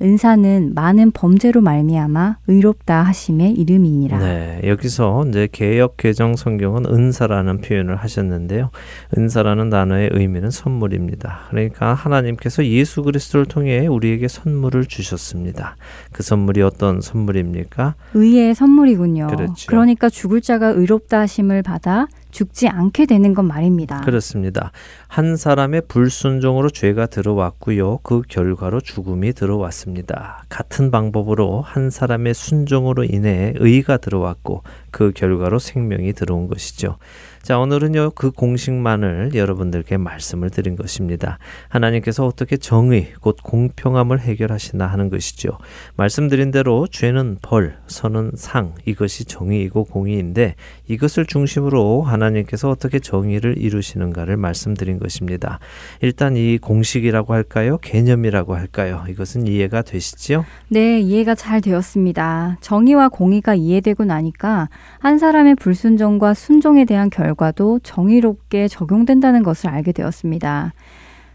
[0.04, 4.18] 은사는 많은 범죄로 말미암아 의롭다 하심의 이름이니라.
[4.18, 8.70] 네, 여기서 이제 개역 개정 성경은 은사라는 표현을 하셨는데요.
[9.16, 11.46] 은사라는 단어의 의미는 선물입니다.
[11.48, 15.76] 그러니까 하나님께서 예수 그리스도를 통해 우리에게 선물을 주셨습니다.
[16.12, 17.94] 그 선물이 어떤 선물입니까?
[18.12, 19.28] 의의 선물이군요.
[19.28, 19.66] 그렇죠.
[19.68, 24.00] 그러니까 죽을 자가 의롭다 하심을 받아 죽지 않게 되는 것 말입니다.
[24.00, 24.72] 그렇습니다.
[25.06, 28.00] 한 사람의 불순종으로 죄가 들어왔고요.
[28.02, 30.44] 그 결과로 죽음이 들어왔습니다.
[30.48, 36.98] 같은 방법으로 한 사람의 순종으로 인해 의가 들어왔고 그 결과로 생명이 들어온 것이죠.
[37.44, 41.36] 자, 오늘은요, 그 공식만을 여러분들께 말씀을 드린 것입니다.
[41.68, 45.58] 하나님께서 어떻게 정의, 곧 공평함을 해결하시나 하는 것이죠.
[45.94, 50.54] 말씀드린 대로 죄는 벌, 선은 상, 이것이 정의이고 공의인데
[50.88, 55.58] 이것을 중심으로 하나님께서 어떻게 정의를 이루시는가를 말씀드린 것입니다.
[56.00, 57.76] 일단 이 공식이라고 할까요?
[57.82, 59.04] 개념이라고 할까요?
[59.10, 60.46] 이것은 이해가 되시지요?
[60.68, 62.56] 네, 이해가 잘 되었습니다.
[62.62, 69.92] 정의와 공의가 이해되고 나니까 한 사람의 불순종과 순종에 대한 결과 결과도 정의롭게 적용된다는 것을 알게
[69.92, 70.72] 되었습니다.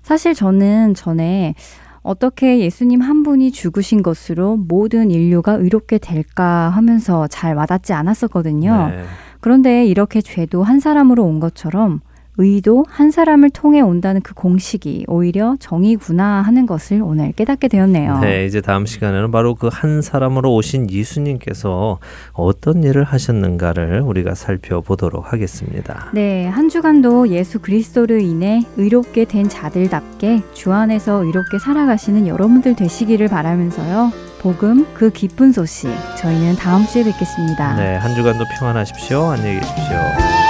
[0.02, 1.54] 사실 저는 전에
[2.02, 8.88] 어떻게 예수님 한 분이 죽으신 것으로 모든 인류가 의롭게 될까 하면서 잘 와닿지 않았었거든요.
[8.88, 9.04] 네.
[9.42, 12.02] 그런데 이렇게 죄도 한 사람으로 온 것처럼
[12.42, 18.20] 의도 한 사람을 통해 온다는 그 공식이 오히려 정의구나 하는 것을 오늘 깨닫게 되었네요.
[18.20, 22.00] 네, 이제 다음 시간에는 바로 그 한 사람으로 오신 예수님께서
[22.34, 26.10] 어떤 일을 하셨는가를 우리가 살펴보도록 하겠습니다.
[26.14, 33.28] 네, 한 주간도 예수 그리스도로 인해 의롭게 된 자들답게 주 안에서 의롭게 살아가시는 여러분들 되시기를
[33.28, 34.12] 바라면서요.
[34.42, 37.76] 복음 그 기쁜 소식 저희는 다음 주에 뵙겠습니다.
[37.76, 39.24] 네, 한 주간도 평안하십시오.
[39.24, 40.49] 안녕히 계십시오.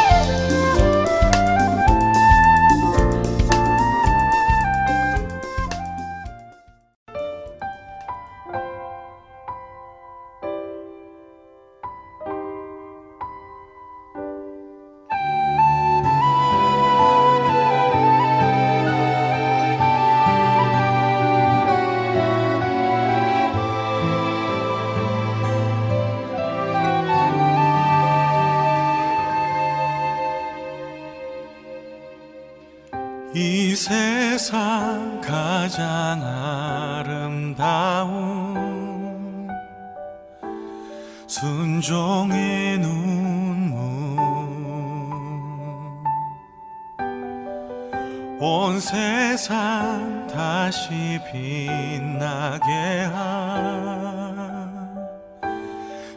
[49.39, 52.65] 세상 다시 빛나게
[53.05, 54.69] 한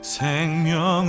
[0.02, 1.01] 생명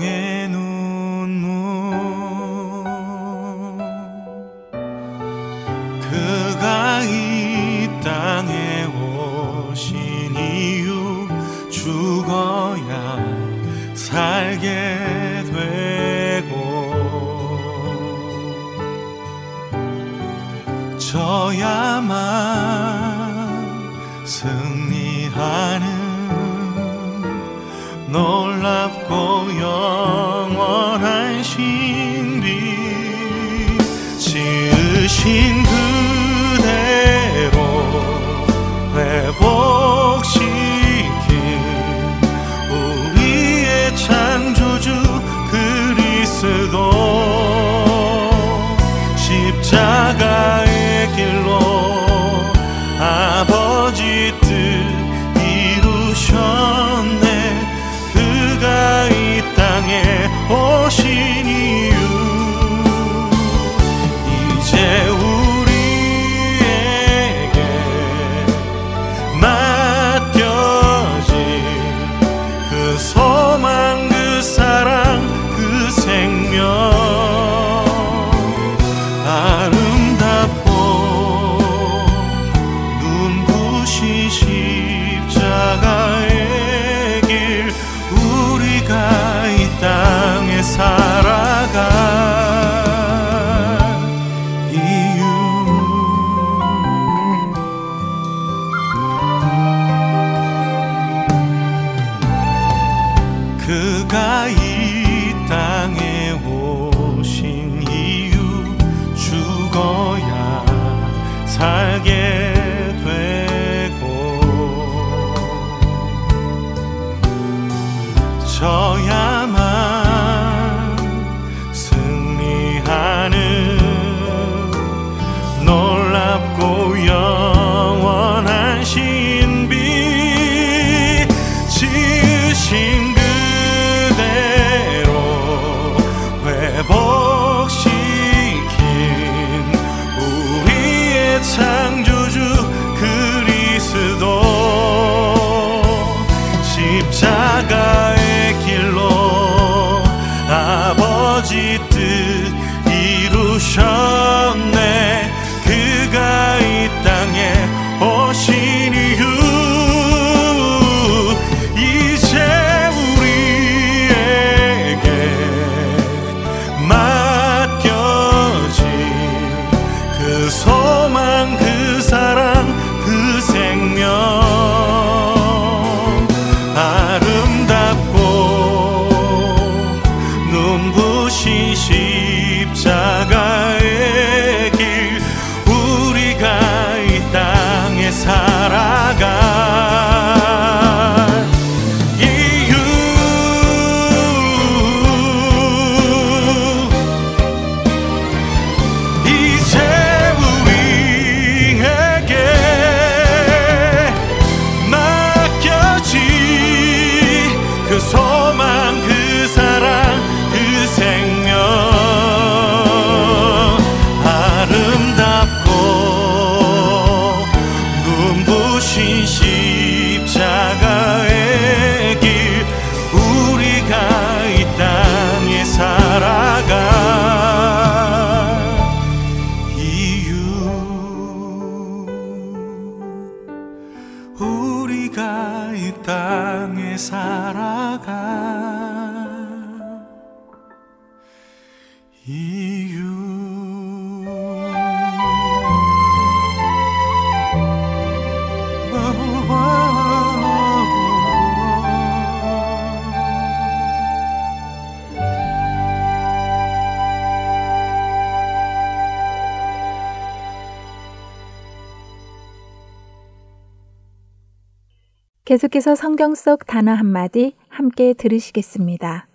[265.54, 269.28] 계속해서 성경 속 단어 한마디 함께 들으시겠습니다.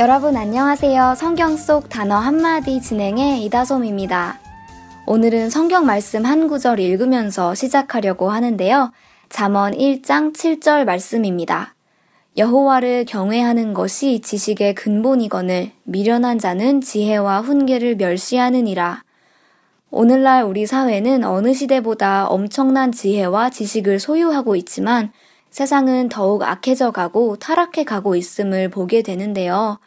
[0.00, 1.14] 여러분 안녕하세요.
[1.16, 4.40] 성경 속 단어 한마디 진행의 이다솜입니다.
[5.06, 8.90] 오늘은 성경 말씀 한 구절 읽으면서 시작하려고 하는데요.
[9.28, 11.76] 잠언 1장 7절 말씀입니다.
[12.38, 19.02] 여호와를 경외하는 것이 지식의 근본이거늘 미련한 자는 지혜와 훈계를 멸시하느니라.
[19.90, 25.10] 오늘날 우리 사회는 어느 시대보다 엄청난 지혜와 지식을 소유하고 있지만
[25.50, 29.80] 세상은 더욱 악해져 가고 타락해 가고 있음을 보게 되는데요.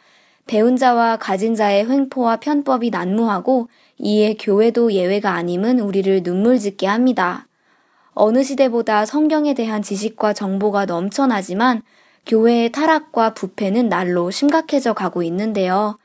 [0.46, 7.46] 배운 자와 가진 자의 횡포와 편법이 난무하고 이에 교회도 예외가 아님은 우리를 눈물 짓게 합니다.
[8.12, 11.80] 어느 시대보다 성경에 대한 지식과 정보가 넘쳐나지만
[12.26, 15.98] 교회의 타락과 부패는 날로 심각해져 가고 있는데요.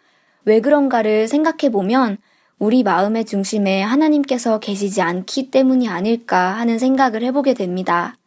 [0.46, 2.18] 왜 그런가를 생각해 보면
[2.60, 8.18] 우리 마음의 중심에 하나님께서 계시지 않기 때문이 아닐까 하는 생각을 해보게 됩니다.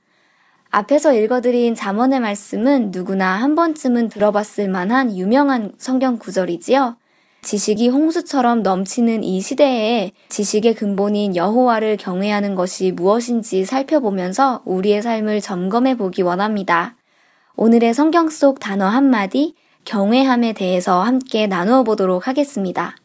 [0.71, 6.97] 앞에서 읽어드린 잠언의 말씀은 누구나 한 번쯤은 들어봤을 만한 유명한 성경 구절이지요.
[7.43, 15.97] 지식이 홍수처럼 넘치는 이 시대에 지식의 근본인 여호와를 경외하는 것이 무엇인지 살펴보면서 우리의 삶을 점검해
[15.97, 16.95] 보기 원합니다.
[17.63, 19.55] 오늘의 성경 속 단어 한마디,
[19.85, 22.97] 경외함에 대해서 함께 나누어 보도록 하겠습니다.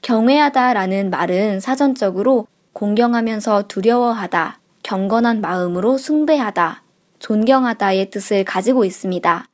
[0.00, 6.82] 경외하다 라는 말은 사전적으로 공경하면서 두려워하다, 경건한 마음으로 숭배하다,
[7.18, 9.46] 존경하다의 뜻을 가지고 있습니다.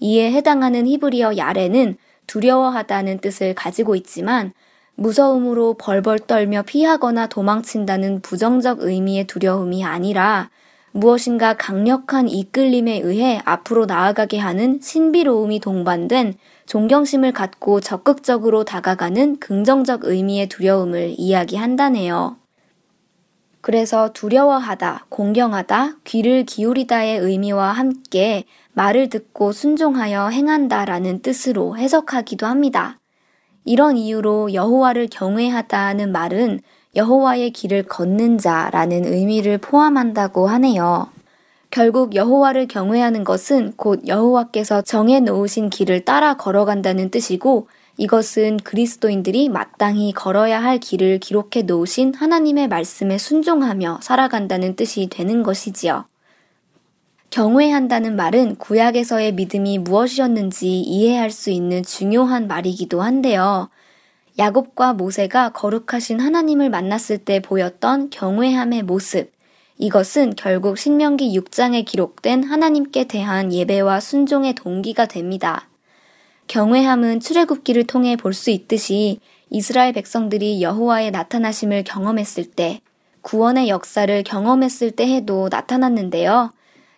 [0.00, 4.54] 이에 해당하는 히브리어 야레는 두려워하다는 뜻을 가지고 있지만
[4.96, 10.50] 무서움으로 벌벌 떨며 피하거나 도망친다는 부정적 의미의 두려움이 아니라
[10.92, 16.34] 무엇인가 강력한 이끌림에 의해 앞으로 나아가게 하는 신비로움이 동반된
[16.66, 22.36] 존경심을 갖고 적극적으로 다가가는 긍정적 의미의 두려움을 이야기한다네요.
[23.62, 32.98] 그래서 두려워하다, 공경하다, 귀를 기울이다의 의미와 함께 말을 듣고 순종하여 행한다라는 뜻으로 해석하기도 합니다.
[33.64, 36.60] 이런 이유로 여호와를 경외하다는 말은
[36.94, 41.08] 여호와의 길을 걷는 자라는 의미를 포함한다고 하네요.
[41.70, 50.12] 결국 여호와를 경외하는 것은 곧 여호와께서 정해 놓으신 길을 따라 걸어간다는 뜻이고 이것은 그리스도인들이 마땅히
[50.12, 56.04] 걸어야 할 길을 기록해 놓으신 하나님의 말씀에 순종하며 살아간다는 뜻이 되는 것이지요.
[57.30, 63.70] 경외한다는 말은 구약에서의 믿음이 무엇이었는지 이해할 수 있는 중요한 말이기도 한데요.
[64.38, 69.30] 야곱과 모세가 거룩하신 하나님을 만났을 때 보였던 경외함의 모습.
[69.78, 75.68] 이것은 결국 신명기 6장에 기록된 하나님께 대한 예배와 순종의 동기가 됩니다.
[76.46, 79.20] 경외함은 출애굽기를 통해 볼 수 있듯이
[79.50, 82.80] 이스라엘 백성들이 여호와의 나타나심을 경험했을 때,
[83.20, 86.52] 구원의 역사를 경험했을 때 해도 나타났는데요.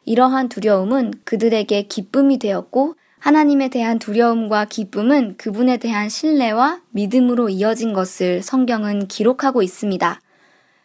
[0.04, 2.94] 이러한 두려움은 그들에게 기쁨이 되었고
[3.24, 10.20] 하나님에 대한 두려움과 기쁨은 그분에 대한 신뢰와 믿음으로 이어진 것을 성경은 기록하고 있습니다.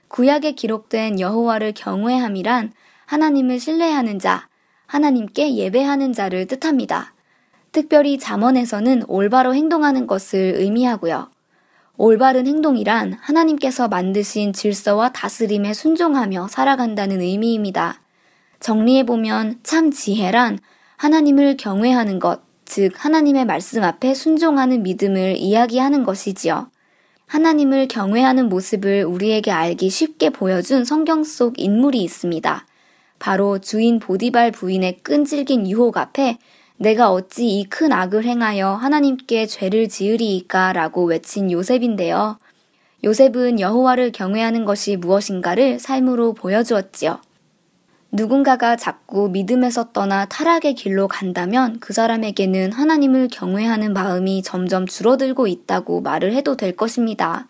[0.08, 2.72] 구약에 기록된 여호와를 경외함이란
[3.08, 4.48] 하나님을 신뢰하는 자,
[4.86, 7.14] 하나님께 예배하는 자를 뜻합니다.
[7.74, 11.30] 특별히 잠언에서는 올바로 행동하는 것을 의미하고요.
[11.98, 18.00] 올바른 행동이란 하나님께서 만드신 질서와 다스림에 순종하며 살아간다는 의미입니다.
[18.62, 20.60] 정리해보면 참 지혜란
[21.00, 26.70] 하나님을 경외하는 것, 즉 하나님의 말씀 앞에 순종하는 믿음을 이야기하는 것이지요.
[27.26, 32.68] 하나님을 경외하는 모습을 우리에게 알기 쉽게 보여준 성경 속 인물이 있습니다.
[33.18, 36.38] 바로 주인 보디발 부인의 끈질긴 유혹 앞에
[36.76, 42.40] 내가 어찌 이 큰 악을 행하여 하나님께 죄를 지으리이까 라고 외친 요셉인데요.
[43.06, 47.22] 요셉은 여호와를 경외하는 것이 무엇인가를 삶으로 보여주었지요.
[48.12, 56.02] 누군가가 자꾸 믿음에서 떠나 타락의 길로 간다면 그 사람에게는 하나님을 경외하는 마음이 점점 줄어들고 있다고
[56.02, 57.48] 말을 해도 될 것입니다.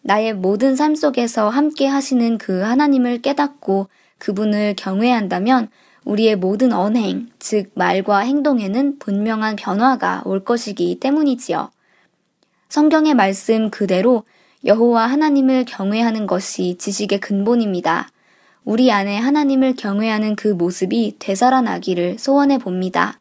[0.00, 3.88] 나의 모든 삶 속에서 함께 하시는 그 하나님을 깨닫고
[4.18, 5.68] 그분을 경외한다면
[6.04, 11.70] 우리의 모든 언행, 즉 말과 행동에는 분명한 변화가 올 것이기 때문이지요.
[12.68, 14.24] 성경의 말씀 그대로
[14.64, 18.08] 여호와 하나님을 경외하는 것이 지식의 근본입니다.
[18.64, 23.18] 우리 안에 하나님을 경외하는 그 모습이 되살아나기를 소원해 봅니다.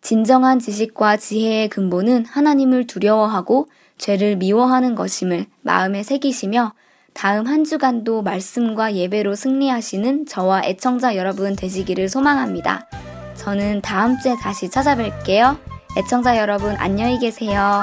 [0.00, 3.68] 진정한 지식과 지혜의 근본은 하나님을 두려워하고
[3.98, 6.72] 죄를 미워하는 것임을 마음에 새기시며
[7.12, 12.88] 다음 한 주간도 말씀과 예배로 승리하시는 저와 애청자 여러분 되시기를 소망합니다.
[13.34, 15.58] 저는 다음 주에 다시 찾아뵐게요.
[15.98, 17.82] 애청자 여러분 안녕히 계세요.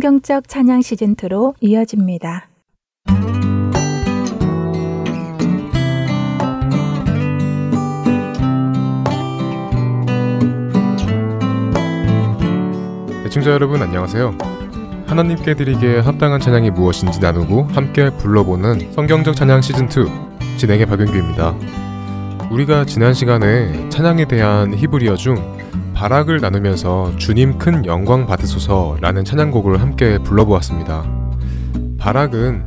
[0.00, 2.48] 성경적 찬양 시즌 2로 이어집니다.
[13.26, 14.38] 애청자 여러분 안녕하세요.
[15.06, 21.58] 하나님께 드리기에 합당한 찬양이 무엇인지 나누고 함께 불러보는 성경적 찬양 시즌 2 진행의 박윤규입니다.
[22.50, 25.59] 우리가 지난 시간에 찬양에 대한 히브리어 중
[26.00, 31.04] 바락을 나누면서 주님 큰 영광 받으소서라는 찬양곡을 함께 불러보았습니다.
[31.98, 32.64] 바락은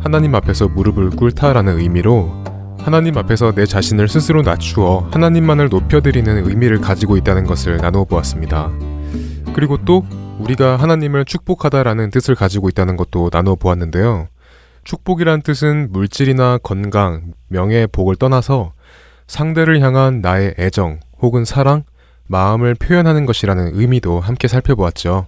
[0.00, 2.32] 하나님 앞에서 무릎을 꿇다라는 의미로
[2.78, 8.70] 하나님 앞에서 내 자신을 스스로 낮추어 하나님만을 높여드리는 의미를 가지고 있다는 것을 나누어 보았습니다.
[9.52, 10.06] 그리고 또
[10.38, 14.28] 우리가 하나님을 축복하다라는 뜻을 가지고 있다는 것도 나누어 보았는데요.
[14.84, 18.72] 축복이란 뜻은 물질이나 건강, 명예, 복을 떠나서
[19.26, 21.84] 상대를 향한 나의 애정 혹은 사랑
[22.32, 25.26] 마음을 표현하는 것이라는 의미도 함께 살펴보았죠.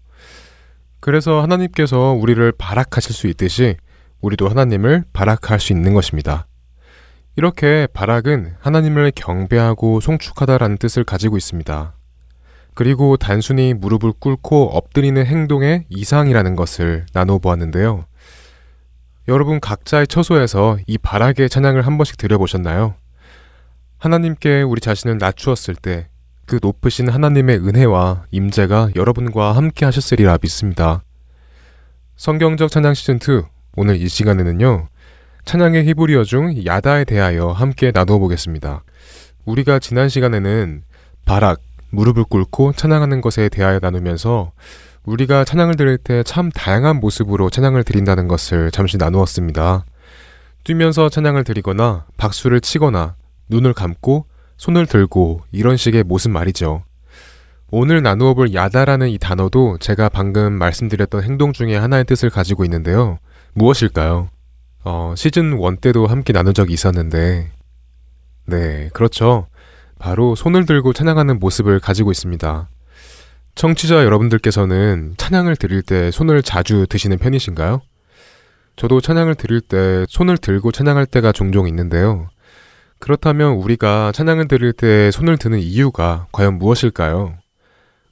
[1.00, 3.76] 그래서 하나님께서 우리를 발악하실 수 있듯이
[4.22, 6.46] 우리도 하나님을 발악할 수 있는 것입니다.
[7.36, 11.92] 이렇게 발악은 하나님을 경배하고 송축하다라는 뜻을 가지고 있습니다.
[12.72, 18.07] 그리고 단순히 무릎을 꿇고 엎드리는 행동의 이상이라는 것을 나눠 보았는데요.
[19.28, 22.94] 여러분 각자의 처소에서 이 발악의 찬양을 한 번씩 들여보셨나요?
[23.98, 26.09] 하나님께 우리 자신을 낮추었을 때
[26.47, 31.03] 그 높으신 하나님의 은혜와 임재가 여러분과 함께 하셨으리라 믿습니다.
[32.16, 33.42] 성경적 찬양 시즌 2
[33.76, 34.88] 오늘 이 시간에는요.
[35.45, 38.82] 찬양의 히브리어 중 야다에 대하여 함께 나누어 보겠습니다.
[39.45, 40.82] 우리가 지난 시간에는
[41.24, 44.53] 바락, 무릎을 꿇고 찬양하는 것에 대하여 나누면서
[45.05, 49.84] 우리가 찬양을 드릴 때 참 다양한 모습으로 찬양을 드린다는 것을 잠시 나누었습니다.
[50.64, 53.16] 뛰면서 찬양을 드리거나 박수를 치거나
[53.51, 54.26] 눈을 감고
[54.57, 56.84] 손을 들고 이런 식의 모습 말이죠.
[57.70, 63.18] 오늘 나누어 볼 야다라는 이 단어도 제가 방금 말씀드렸던 행동 중에 하나의 뜻을 가지고 있는데요.
[63.55, 64.28] 무엇일까요?
[64.84, 67.50] 어, 시즌 1 때도 함께 나눈 적이 있었는데,
[68.46, 69.48] 네, 그렇죠.
[69.98, 72.68] 바로 손을 들고 찬양하는 모습을 가지고 있습니다.
[73.55, 77.80] 청취자 여러분들께서는 찬양을 드릴 때 손을 자주 드시는 편이신가요?
[78.76, 82.28] 저도 찬양을 드릴 때 손을 들고 찬양할 때가 종종 있는데요.
[83.05, 87.34] 그렇다면 우리가 찬양을 드릴 때 손을 드는 이유가 과연 무엇일까요?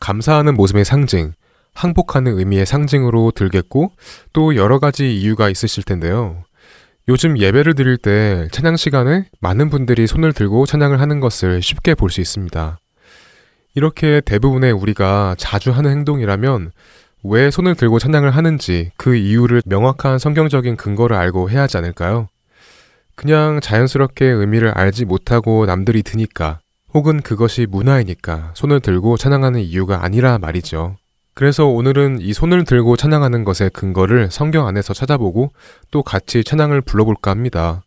[0.01, 1.33] 감사하는 모습의 상징,
[1.73, 3.93] 항복하는 의미의 상징으로 들겠고
[4.35, 6.45] 또 여러 가지 이유가 있으실 텐데요.
[7.09, 12.11] 요즘 예배를 드릴 때 찬양 시간에 많은 분들이 손을 들고 찬양을 하는 것을 쉽게 볼
[12.11, 12.77] 수 있습니다.
[13.75, 16.71] 이렇게 대부분의 우리가 자주 하는 행동이라면
[17.25, 22.29] 왜 손을 들고 찬양을 하는지 그 이유를 명확한 성경적인 근거를 알고 해야 하지 않을까요?
[23.15, 26.61] 그냥 자연스럽게 의미를 알지 못하고 남들이 드니까
[26.95, 30.97] 혹은 그것이 문화이니까 손을 들고 찬양하는 이유가 아니라 말이죠.
[31.35, 35.51] 그래서 오늘은 이 손을 들고 찬양하는 것의 근거를 성경 안에서 찾아보고
[35.91, 37.83] 또 같이 찬양을 불러볼까 합니다.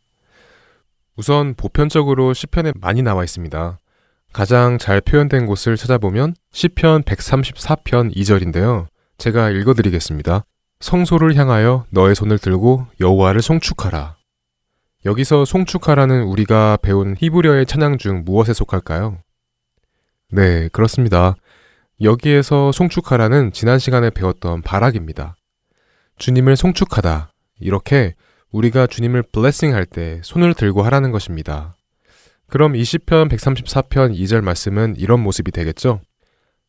[1.15, 3.79] 우선 보편적으로 시편에 많이 나와 있습니다.
[4.33, 8.87] 가장 잘 표현된 곳을 찾아보면 시편 134편 2절인데요.
[9.17, 10.43] 제가 읽어드리겠습니다.
[10.81, 14.15] 성소를 향하여 너의 손을 들고 여호와를 송축하라.
[15.05, 19.19] 여기서 송축하라는 우리가 배운 히브리어의 찬양 중 무엇에 속할까요?
[20.31, 21.35] 네, 그렇습니다.
[22.01, 25.35] 여기에서 송축하라는 지난 시간에 배웠던 바락입니다.
[26.17, 27.29] 주님을 송축하다.
[27.59, 28.15] 이렇게
[28.51, 31.75] 우리가 주님을 블레싱 할 때 손을 들고 하라는 것입니다.
[32.47, 36.01] 그럼 20편 134편 2절 말씀은 이런 모습이 되겠죠?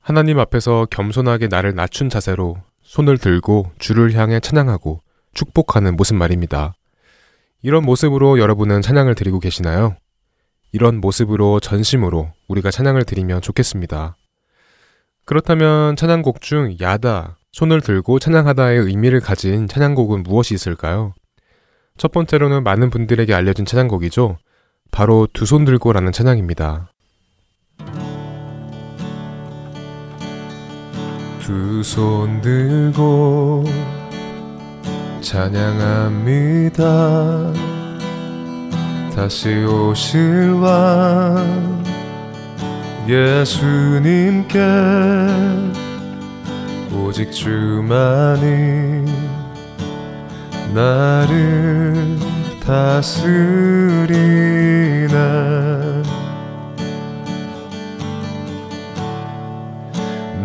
[0.00, 5.00] 하나님 앞에서 겸손하게 나를 낮춘 자세로 손을 들고 주를 향해 찬양하고
[5.32, 6.74] 축복하는 모습 말입니다.
[7.62, 9.96] 이런 모습으로 여러분은 찬양을 드리고 계시나요?
[10.72, 14.16] 이런 모습으로 전심으로 우리가 찬양을 드리면 좋겠습니다.
[15.24, 21.14] 그렇다면 찬양곡 중 야다, 손을 들고 찬양하다의 의미를 가진 찬양곡은 무엇이 있을까요?
[21.96, 24.36] 첫 번째로는 많은 분들에게 알려진 찬양곡이죠.
[24.92, 26.90] 바로 두 손 들고라는 찬양입니다.
[31.40, 33.64] 두 손 들고
[35.26, 36.82] 찬양합니다.
[39.16, 41.82] 다시 오실 왕
[43.08, 44.60] 예수님께
[46.92, 49.04] 오직 주만이
[50.72, 52.18] 나를
[52.64, 53.16] 다스리나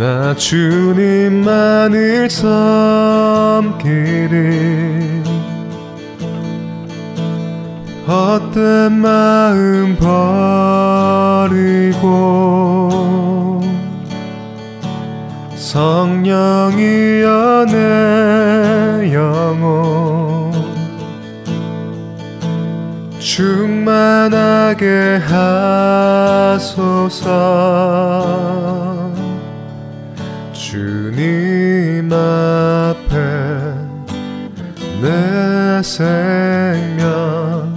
[0.01, 3.69] 나 주님만을 섬기리
[8.07, 9.95] 헛된 마음
[11.51, 12.89] 버리고
[15.55, 20.51] 성령이여 내 영혼
[23.19, 25.19] 충만하게
[26.47, 28.90] 하소서
[32.21, 33.15] 앞에
[35.01, 37.73] 내 생명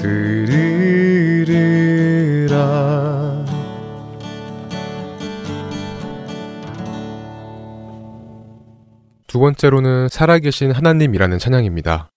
[0.00, 1.34] 드리리라
[9.26, 12.10] 두 번째로는 살아계신 하나님이라는 찬양입니다.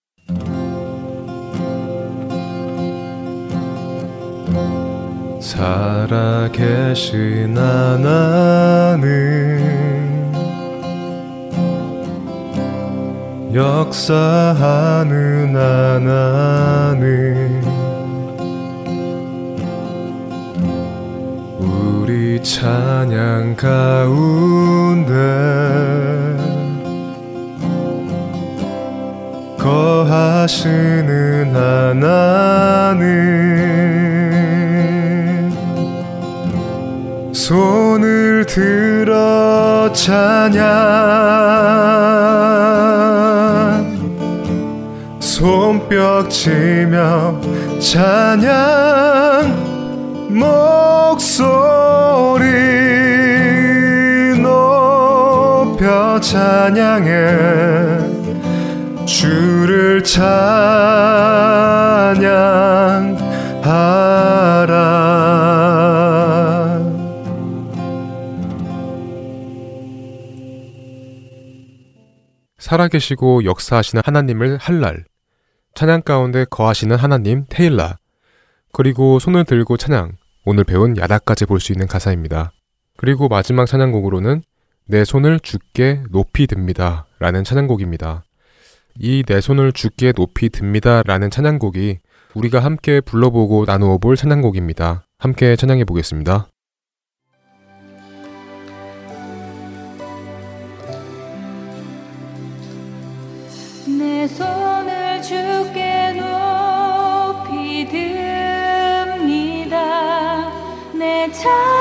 [6.27, 9.07] 살아계신 하나님
[13.57, 17.07] 역사하는 하나님
[21.59, 25.11] 우리 찬양 가운데
[29.57, 33.07] 거하시는 하나님
[37.33, 41.17] 손을 들어 찬양
[45.37, 47.39] 손뼉 치며
[47.79, 48.49] 찬양
[50.31, 51.37] 목소리
[54.41, 57.05] 높여 찬양해.
[59.05, 60.57] 주를 찬양하라.
[72.57, 75.05] 살아계시고 역사하시는 하나님을 할랄
[75.77, 77.97] 찬양 가운데 거하시는 하나님 테일라
[78.73, 80.13] 그리고 손을 들고 찬양
[80.43, 82.51] 오늘 배운 야다까지 볼 수 있는 가사입니다.
[82.97, 84.41] 그리고 마지막 찬양곡으로는
[84.87, 88.23] 내 손을 주께 높이 듭니다 라는 찬양곡입니다.
[88.99, 91.99] 이 내 손을 주께 높이 듭니다 라는 찬양곡이
[92.33, 95.03] 우리가 함께 불러보고 나누어 볼 찬양곡입니다.
[95.19, 96.47] 함께 찬양해 보겠습니다.
[103.85, 104.56] 내 손
[111.47, 111.76] 내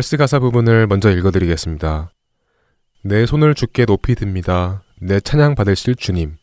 [0.00, 2.10] 벌스 가사 부분을 먼저 읽어드리겠습니다.
[3.02, 4.82] 내 손을 주께 높이 듭니다.
[4.98, 6.36] 내 찬양 받으실 주님.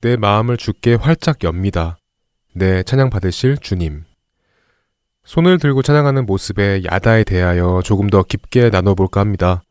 [0.00, 1.98] 내 마음을 주께 활짝 엽니다.
[2.54, 4.04] 내 찬양 받으실 주님.
[5.26, 9.62] 손을 들고 찬양하는 모습의 야다에 대하여 조금 더 깊게 나눠볼까 합니다.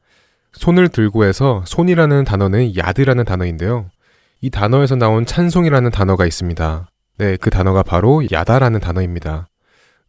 [0.53, 3.89] 손을 들고에서 손이라는 단어는 야드라는 단어인데요.
[4.41, 6.87] 이 단어에서 나온 찬송이라는 단어가 있습니다.
[7.17, 9.47] 네, 그 단어가 바로 야다라는 단어입니다.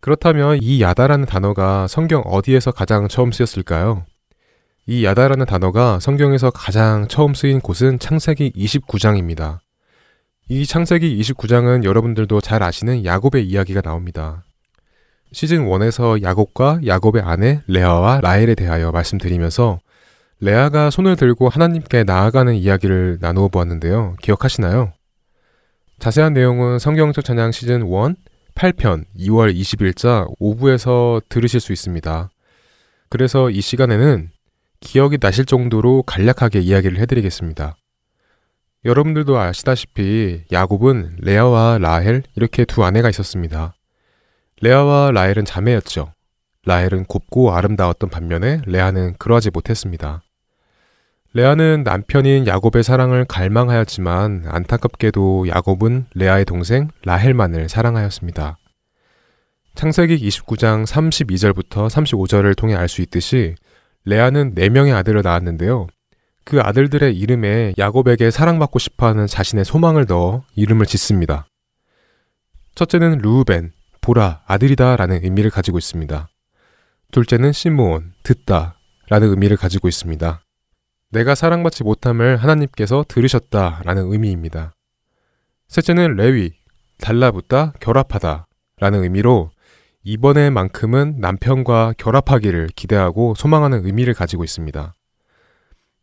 [0.00, 4.04] 그렇다면 이 야다라는 단어가 성경 어디에서 가장 처음 쓰였을까요?
[4.86, 9.58] 이 야다라는 단어가 성경에서 가장 처음 쓰인 곳은 창세기 29장입니다.
[10.48, 14.44] 이 창세기 29장은 여러분들도 잘 아시는 야곱의 이야기가 나옵니다.
[15.32, 19.78] 시즌 1에서 야곱과 야곱의 아내 레아와 라헬에 대하여 말씀드리면서
[20.40, 24.16] 레아가 손을 들고 하나님께 나아가는 이야기를 나누어 보았는데요.
[24.22, 24.92] 기억하시나요?
[25.98, 28.14] 자세한 내용은 성경적 찬양 시즌 1
[28.58, 32.28] 8편 2월 20일자 오부에서 들으실 수 있습니다.
[33.08, 34.30] 그래서 이 시간에는
[34.80, 37.76] 기억이 나실 정도로 간략하게 이야기를 해드리겠습니다.
[38.84, 43.74] 여러분들도 아시다시피 야곱은 레아와 라헬 이렇게 두 아내가 있었습니다.
[44.60, 46.12] 레아와 라헬은 자매였죠.
[46.66, 50.22] 라헬은 곱고 아름다웠던 반면에 레아는 그러하지 못했습니다.
[51.34, 58.56] 레아는 남편인 야곱의 사랑을 갈망하였지만 안타깝게도 야곱은 레아의 동생 라헬만을 사랑하였습니다.
[59.74, 63.54] 창세기 29장 32절부터 35절을 통해 알 수 있듯이
[64.06, 65.86] 레아는 4명의 아들을 낳았는데요.
[66.44, 71.46] 그 아들들의 이름에 야곱에게 사랑받고 싶어하는 자신의 소망을 넣어 이름을 짓습니다.
[72.74, 76.26] 첫째는 루우벤, 보라, 아들이다 라는 의미를 가지고 있습니다.
[77.12, 78.78] 둘째는 시므온, 듣다
[79.10, 80.40] 라는 의미를 가지고 있습니다.
[81.10, 84.74] 내가 사랑받지 못함을 하나님께서 들으셨다 라는 의미입니다.
[85.68, 86.52] 셋째는 레위,
[86.98, 88.46] 달라붙다, 결합하다
[88.78, 89.50] 라는 의미로
[90.04, 94.94] 이번에만큼은 남편과 결합하기를 기대하고 소망하는 의미를 가지고 있습니다.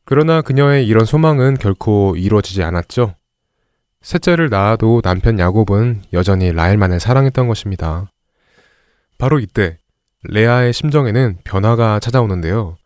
[0.06, 3.16] 그러나 그녀의 이런 소망은 결코 이루어지지 않았죠.
[4.02, 8.12] 셋째를 낳아도 남편 야곱은 여전히 라헬만을 사랑했던 것입니다.
[9.18, 9.80] 바로 이때
[10.24, 12.78] 레아의 심정에는 변화가 찾아오는데요.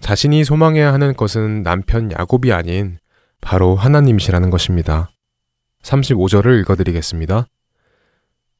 [0.00, 2.98] 자신이 소망해야 하는 것은 남편 야곱이 아닌
[3.40, 5.10] 바로 하나님이시라는 것입니다.
[5.82, 7.46] 35절을 읽어드리겠습니다.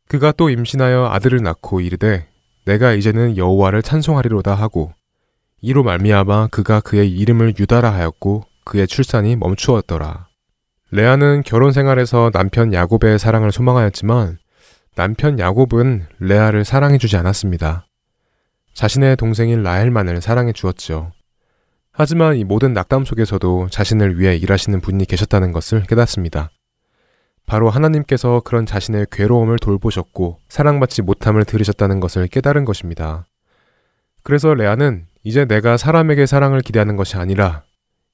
[0.09, 2.29] 그가 또 임신하여 아들을 낳고 이르되
[2.65, 4.93] 내가 이제는 여호와를 찬송하리로다 하고
[5.61, 10.29] 이로 말미암아 그가 그의 이름을 유다라 하였고 그의 출산이 멈추었더라.
[10.91, 14.39] 레아는 결혼 생활에서 남편 야곱의 사랑을 소망하였지만
[14.95, 17.87] 남편 야곱은 레아를 사랑해 주지 않았습니다.
[18.75, 21.13] 자신의 동생인 라헬만을 사랑해 주었죠.
[21.97, 26.51] 하지만 이 모든 낙담 속에서도 자신을 위해 일하시는 분이 계셨다는 것을 깨닫습니다.
[27.47, 33.27] 바로 하나님께서 그런 자신의 괴로움을 돌보셨고 사랑받지 못함을 들으셨다는 것을 깨달은 것입니다.
[34.25, 37.63] 그래서 레아는 이제 내가 사람에게 사랑을 기대하는 것이 아니라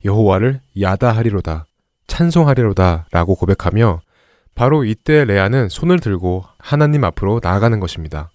[0.04, 1.64] 여호와를 야다하리로다,
[2.06, 4.02] 찬송하리로다 라고 고백하며
[4.54, 8.30] 바로 이때 레아는 손을 들고 하나님 앞으로 나아가는 것입니다.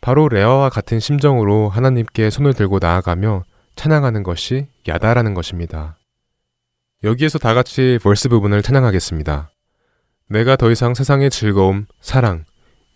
[0.00, 3.42] 바로 레아와 같은 심정으로 하나님께 손을 들고 나아가며
[3.78, 5.96] 찬양하는 것이 야다라는 것입니다.
[7.04, 9.50] 여기에서 다 같이 벌스 부분을 찬양하겠습니다.
[10.28, 12.44] 내가 더 이상 세상의 즐거움, 사랑,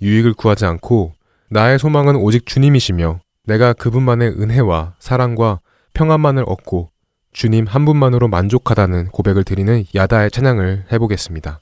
[0.03, 1.13] 유익을 구하지 않고
[1.51, 5.61] 나의 소망은 오직 주님이시며 내가 그분만의 은혜와 사랑과
[5.95, 6.91] 평안만을 얻고
[7.33, 11.61] 주님 한 분만으로 만족하다는 고백을 드리는 야다의 찬양을 해보겠습니다.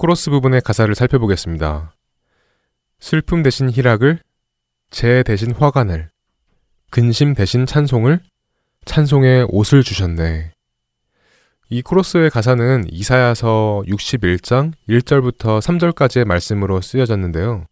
[0.00, 1.94] 코러스 부분의 가사를 살펴보겠습니다.
[3.00, 4.18] 슬픔 대신 희락을,
[4.90, 6.08] 재 대신 화관을,
[6.90, 8.20] 근심 대신 찬송을,
[8.86, 10.52] 찬송의 옷을 주셨네.
[11.68, 17.66] 이 코러스의 가사는 이사야서 61장 1절부터 3절까지의 말씀으로 쓰여졌는데요.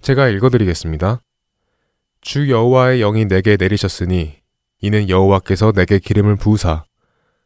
[0.00, 1.22] 제가 읽어드리겠습니다.
[2.20, 4.36] 주 여호와의 영이 내게 내리셨으니
[4.80, 6.84] 이는 여호와께서 내게 기름을 부으사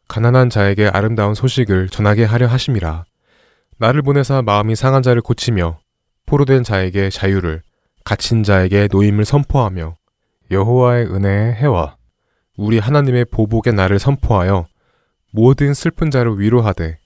[0.06, 3.07] 가난한 자에게 아름다운 소식을 전하게 하려 하심이라.
[3.78, 5.78] 나를 보내사 마음이 상한 자를 고치며
[6.26, 7.62] 포로된 자에게 자유를
[8.04, 9.96] 갇힌 자에게 노임을 선포하며
[10.50, 11.96] 여호와의 은혜의 해와
[12.56, 14.66] 우리 하나님의 보복의 날을 선포하여
[15.32, 16.98] 모든 슬픈 자를 위로하되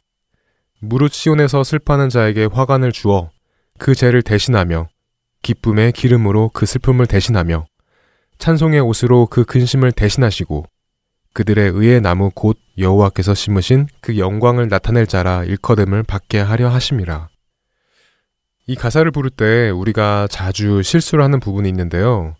[0.80, 3.30] 무릇 시온에서 슬퍼하는 자에게 화관을 주어
[3.78, 4.88] 그 죄를 대신하며
[5.42, 7.66] 기쁨의 기름으로 그 슬픔을 대신하며
[8.38, 10.64] 찬송의 옷으로 그 근심을 대신하시고
[11.32, 17.28] 그들의 의의 나무 곧 여호와께서 심으신 그 영광을 나타낼 자라 일컬음을 받게 하려 하심이라.
[18.66, 22.34] 이 가사를 부를 때 우리가 자주 실수를 하는 부분이 있는데요.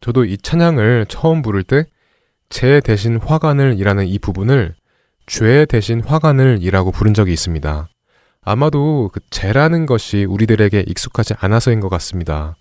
[0.00, 4.74] 저도 이 찬양을 처음 부를 때제 대신 화관을 이라는 이 부분을
[5.26, 7.88] 죄 대신 화관을 이라고 부른 적이 있습니다.
[8.42, 12.56] 아마도 그 죄라는 것이 우리들에게 익숙하지 않아서인 것 같습니다.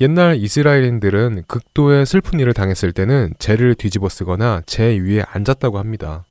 [0.00, 6.24] 옛날 이스라엘인들은 극도의 슬픈 일을 당했을 때는 죄를 뒤집어 쓰거나 죄 위에 앉았다고 합니다.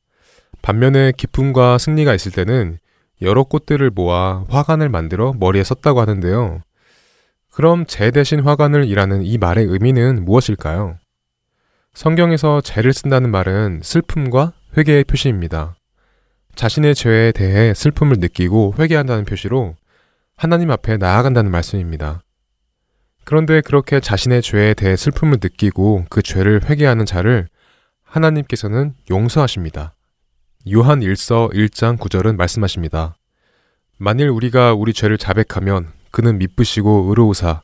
[0.63, 2.79] 반면에 기쁨과 승리가 있을 때는
[3.21, 6.61] 여러 꽃들을 모아 화관을 만들어 머리에 썼다고 하는데요.
[7.51, 10.97] 그럼 재 대신 화관을 이라는 이 말의 의미는 무엇일까요?
[11.93, 15.75] 성경에서 죄를 쓴다는 말은 슬픔과 회개의 표시입니다.
[16.55, 19.75] 자신의 죄에 대해 슬픔을 느끼고 회개한다는 표시로
[20.35, 22.23] 하나님 앞에 나아간다는 말씀입니다.
[23.29, 27.47] 그런데 그렇게 자신의 죄에 대해 슬픔을 느끼고 그 죄를 회개하는 자를
[28.03, 29.93] 하나님께서는 용서하십니다.
[30.73, 33.13] 요한 1서 1장 9절은 말씀하십니다.
[33.99, 37.61] 만일 우리가 우리 죄를 자백하면 그는 미쁘시고 의로우사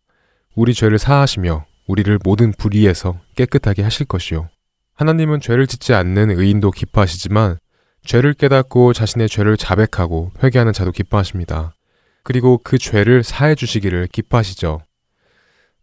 [0.53, 4.49] 우리 죄를 사하시며 우리를 모든 불의에서 깨끗하게 하실 것이요.
[4.93, 7.57] 하나님은 죄를 짓지 않는 의인도 기뻐하시지만
[8.03, 11.73] 죄를 깨닫고 자신의 죄를 자백하고 회개하는 자도 기뻐하십니다.
[12.21, 14.81] 그리고 그 죄를 사해 주시기를 기뻐하시죠.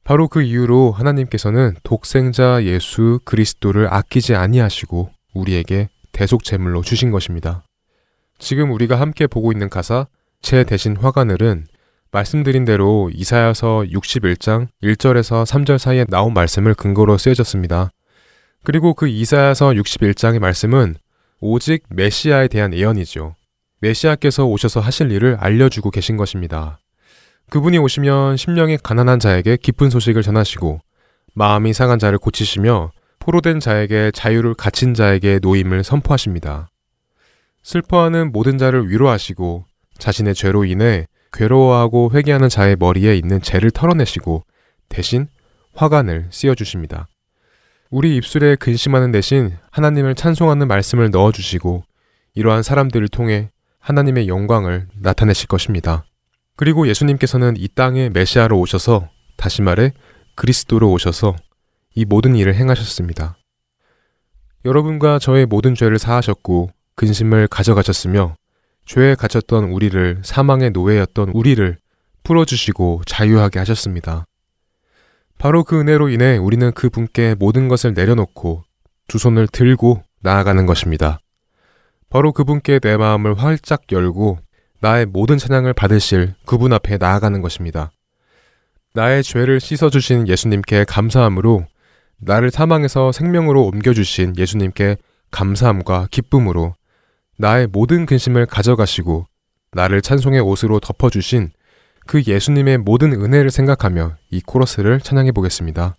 [0.05, 7.64] 바로 그 이유로 하나님께서는 독생자 예수 그리스도를 아끼지 아니하시고 우리에게 대속 제물로 주신 것입니다.
[8.38, 10.07] 지금 우리가 함께 보고 있는 가사
[10.40, 11.66] 제 대신 화관을은
[12.11, 17.90] 말씀드린 대로 이사야서 61장 1절에서 3절 사이에 나온 말씀을 근거로 쓰여졌습니다.
[18.64, 20.96] 그리고 그 이사야서 61장의 말씀은
[21.40, 23.34] 오직 메시아에 대한 예언이죠.
[23.80, 26.78] 메시아께서 오셔서 하실 일을 알려주고 계신 것입니다.
[27.51, 30.80] 그분이 오시면 심령이 가난한 자에게 기쁜 소식을 전하시고
[31.34, 36.68] 마음이 상한 자를 고치시며 포로된 자에게 자유를 갇힌 자에게 노임을 선포하십니다.
[37.62, 39.64] 슬퍼하는 모든 자를 위로하시고
[39.99, 44.45] 자신의 죄로 인해 괴로워하고 회개하는 자의 머리에 있는 죄를 털어내시고
[44.88, 45.28] 대신
[45.74, 47.07] 화관을 씌워주십니다.
[47.90, 51.84] 우리 입술에 근심하는 대신 하나님을 찬송하는 말씀을 넣어주시고
[52.34, 56.05] 이러한 사람들을 통해 하나님의 영광을 나타내실 것입니다.
[56.57, 59.92] 그리고 예수님께서는 이 땅에 메시아로 오셔서 다시 말해
[60.36, 61.36] 그리스도로 오셔서
[61.94, 63.36] 이 모든 일을 행하셨습니다.
[64.64, 68.36] 여러분과 저의 모든 죄를 사하셨고 근심을 가져가셨으며
[68.86, 71.78] 죄에 갇혔던 우리를 사망의 노예였던 우리를
[72.22, 74.26] 풀어주시고 자유하게 하셨습니다.
[75.38, 78.62] 바로 그 은혜로 인해 우리는 그 분께 모든 것을 내려놓고
[79.09, 81.18] 두 손을 들고 나아가는 것입니다.
[82.09, 84.38] 바로 그분께 내 마음을 활짝 열고
[84.82, 87.92] 나의 모든 찬양을 받으실 그분 앞에 나아가는 것입니다.
[88.94, 91.66] 나의 죄를 씻어주신 예수님께 감사함으로
[92.18, 94.96] 나를 사망에서 생명으로 옮겨주신 예수님께
[95.30, 96.74] 감사함과 기쁨으로
[97.38, 99.28] 나의 모든 근심을 가져가시고
[99.70, 101.52] 나를 찬송의 옷으로 덮어주신
[102.08, 105.94] 그 예수님의 모든 은혜를 생각하며 이 코러스를 찬양해 보겠습니다.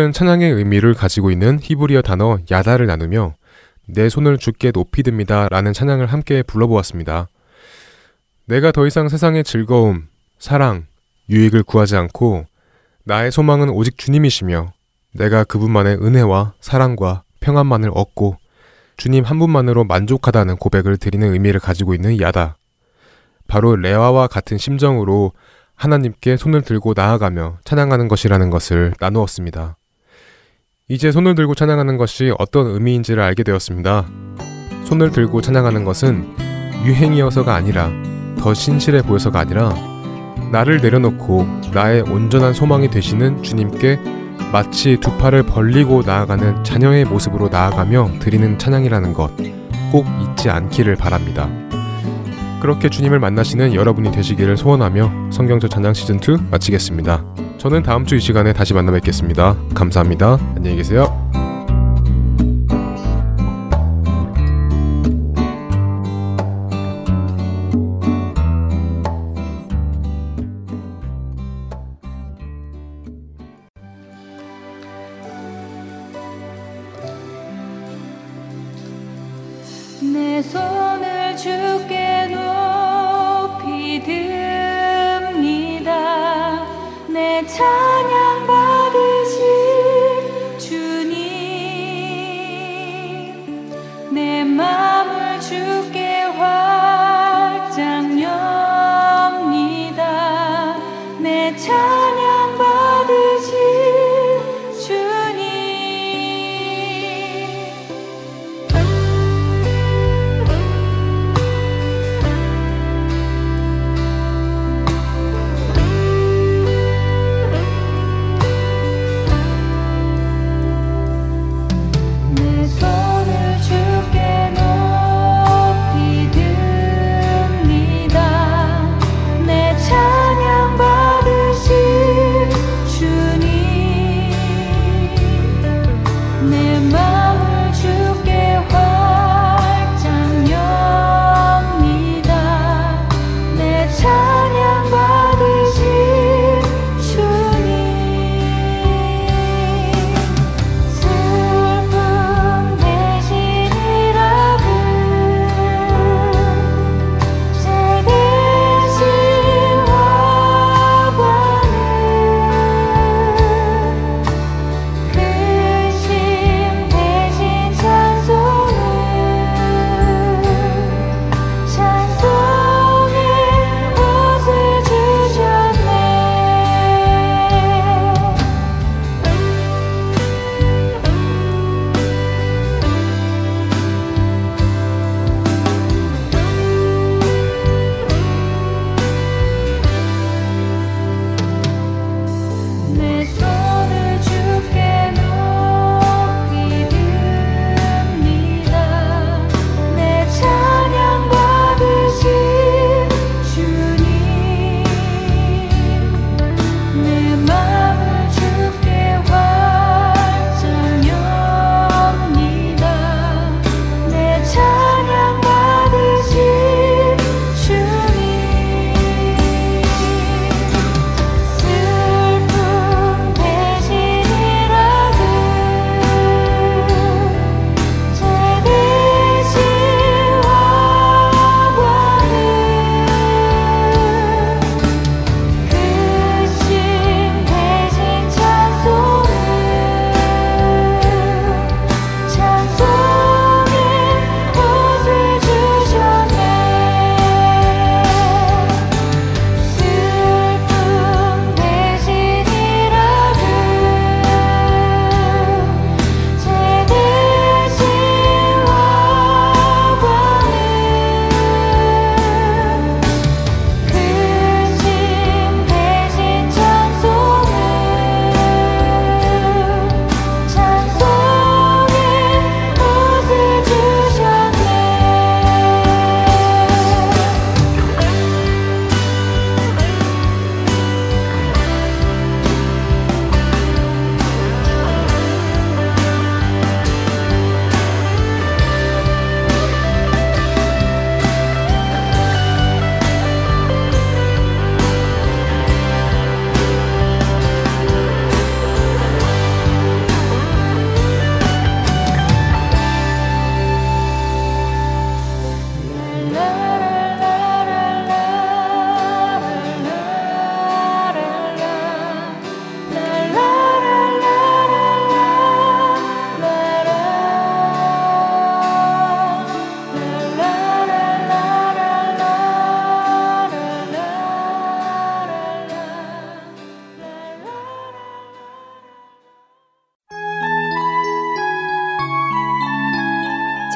[0.00, 3.34] 오늘은 찬양의 의미를 가지고 있는 히브리어 단어 야다를 나누며
[3.86, 7.28] 내 손을 주께 높이 듭니다 라는 찬양을 함께 불러보았습니다.
[8.46, 10.86] 내가 더 이상 세상의 즐거움, 사랑,
[11.28, 12.46] 유익을 구하지 않고
[13.04, 14.72] 나의 소망은 오직 주님이시며
[15.16, 18.38] 내가 그분만의 은혜와 사랑과 평안만을 얻고
[18.96, 22.56] 주님 한 분만으로 만족하다는 고백을 드리는 의미를 가지고 있는 야다.
[23.48, 25.32] 바로 레와와 같은 심정으로
[25.74, 29.76] 하나님께 손을 들고 나아가며 찬양하는 것이라는 것을 나누었습니다.
[30.90, 34.06] 이제 손을 들고 찬양하는 것이 어떤 의미인지를 알게 되었습니다.
[34.84, 36.34] 손을 들고 찬양하는 것은
[36.84, 37.90] 유행이어서가 아니라
[38.38, 39.72] 더 신실해 보여서가 아니라
[40.52, 43.98] 나를 내려놓고 나의 온전한 소망이 되시는 주님께
[44.52, 49.60] 마치 두 팔을 벌리고 나아가는 자녀의 모습으로 나아가며 드리는 찬양이라는 것
[49.90, 51.48] 꼭 잊지 않기를 바랍니다.
[52.60, 57.24] 그렇게 주님을 만나시는 여러분이 되시기를 소원하며 성경적 찬양 시즌 2 마치겠습니다.
[57.60, 59.54] 저는 다음 주 이 시간에 다시 만나 뵙겠습니다.
[59.74, 60.38] 감사합니다.
[60.56, 61.30] 안녕히 계세요.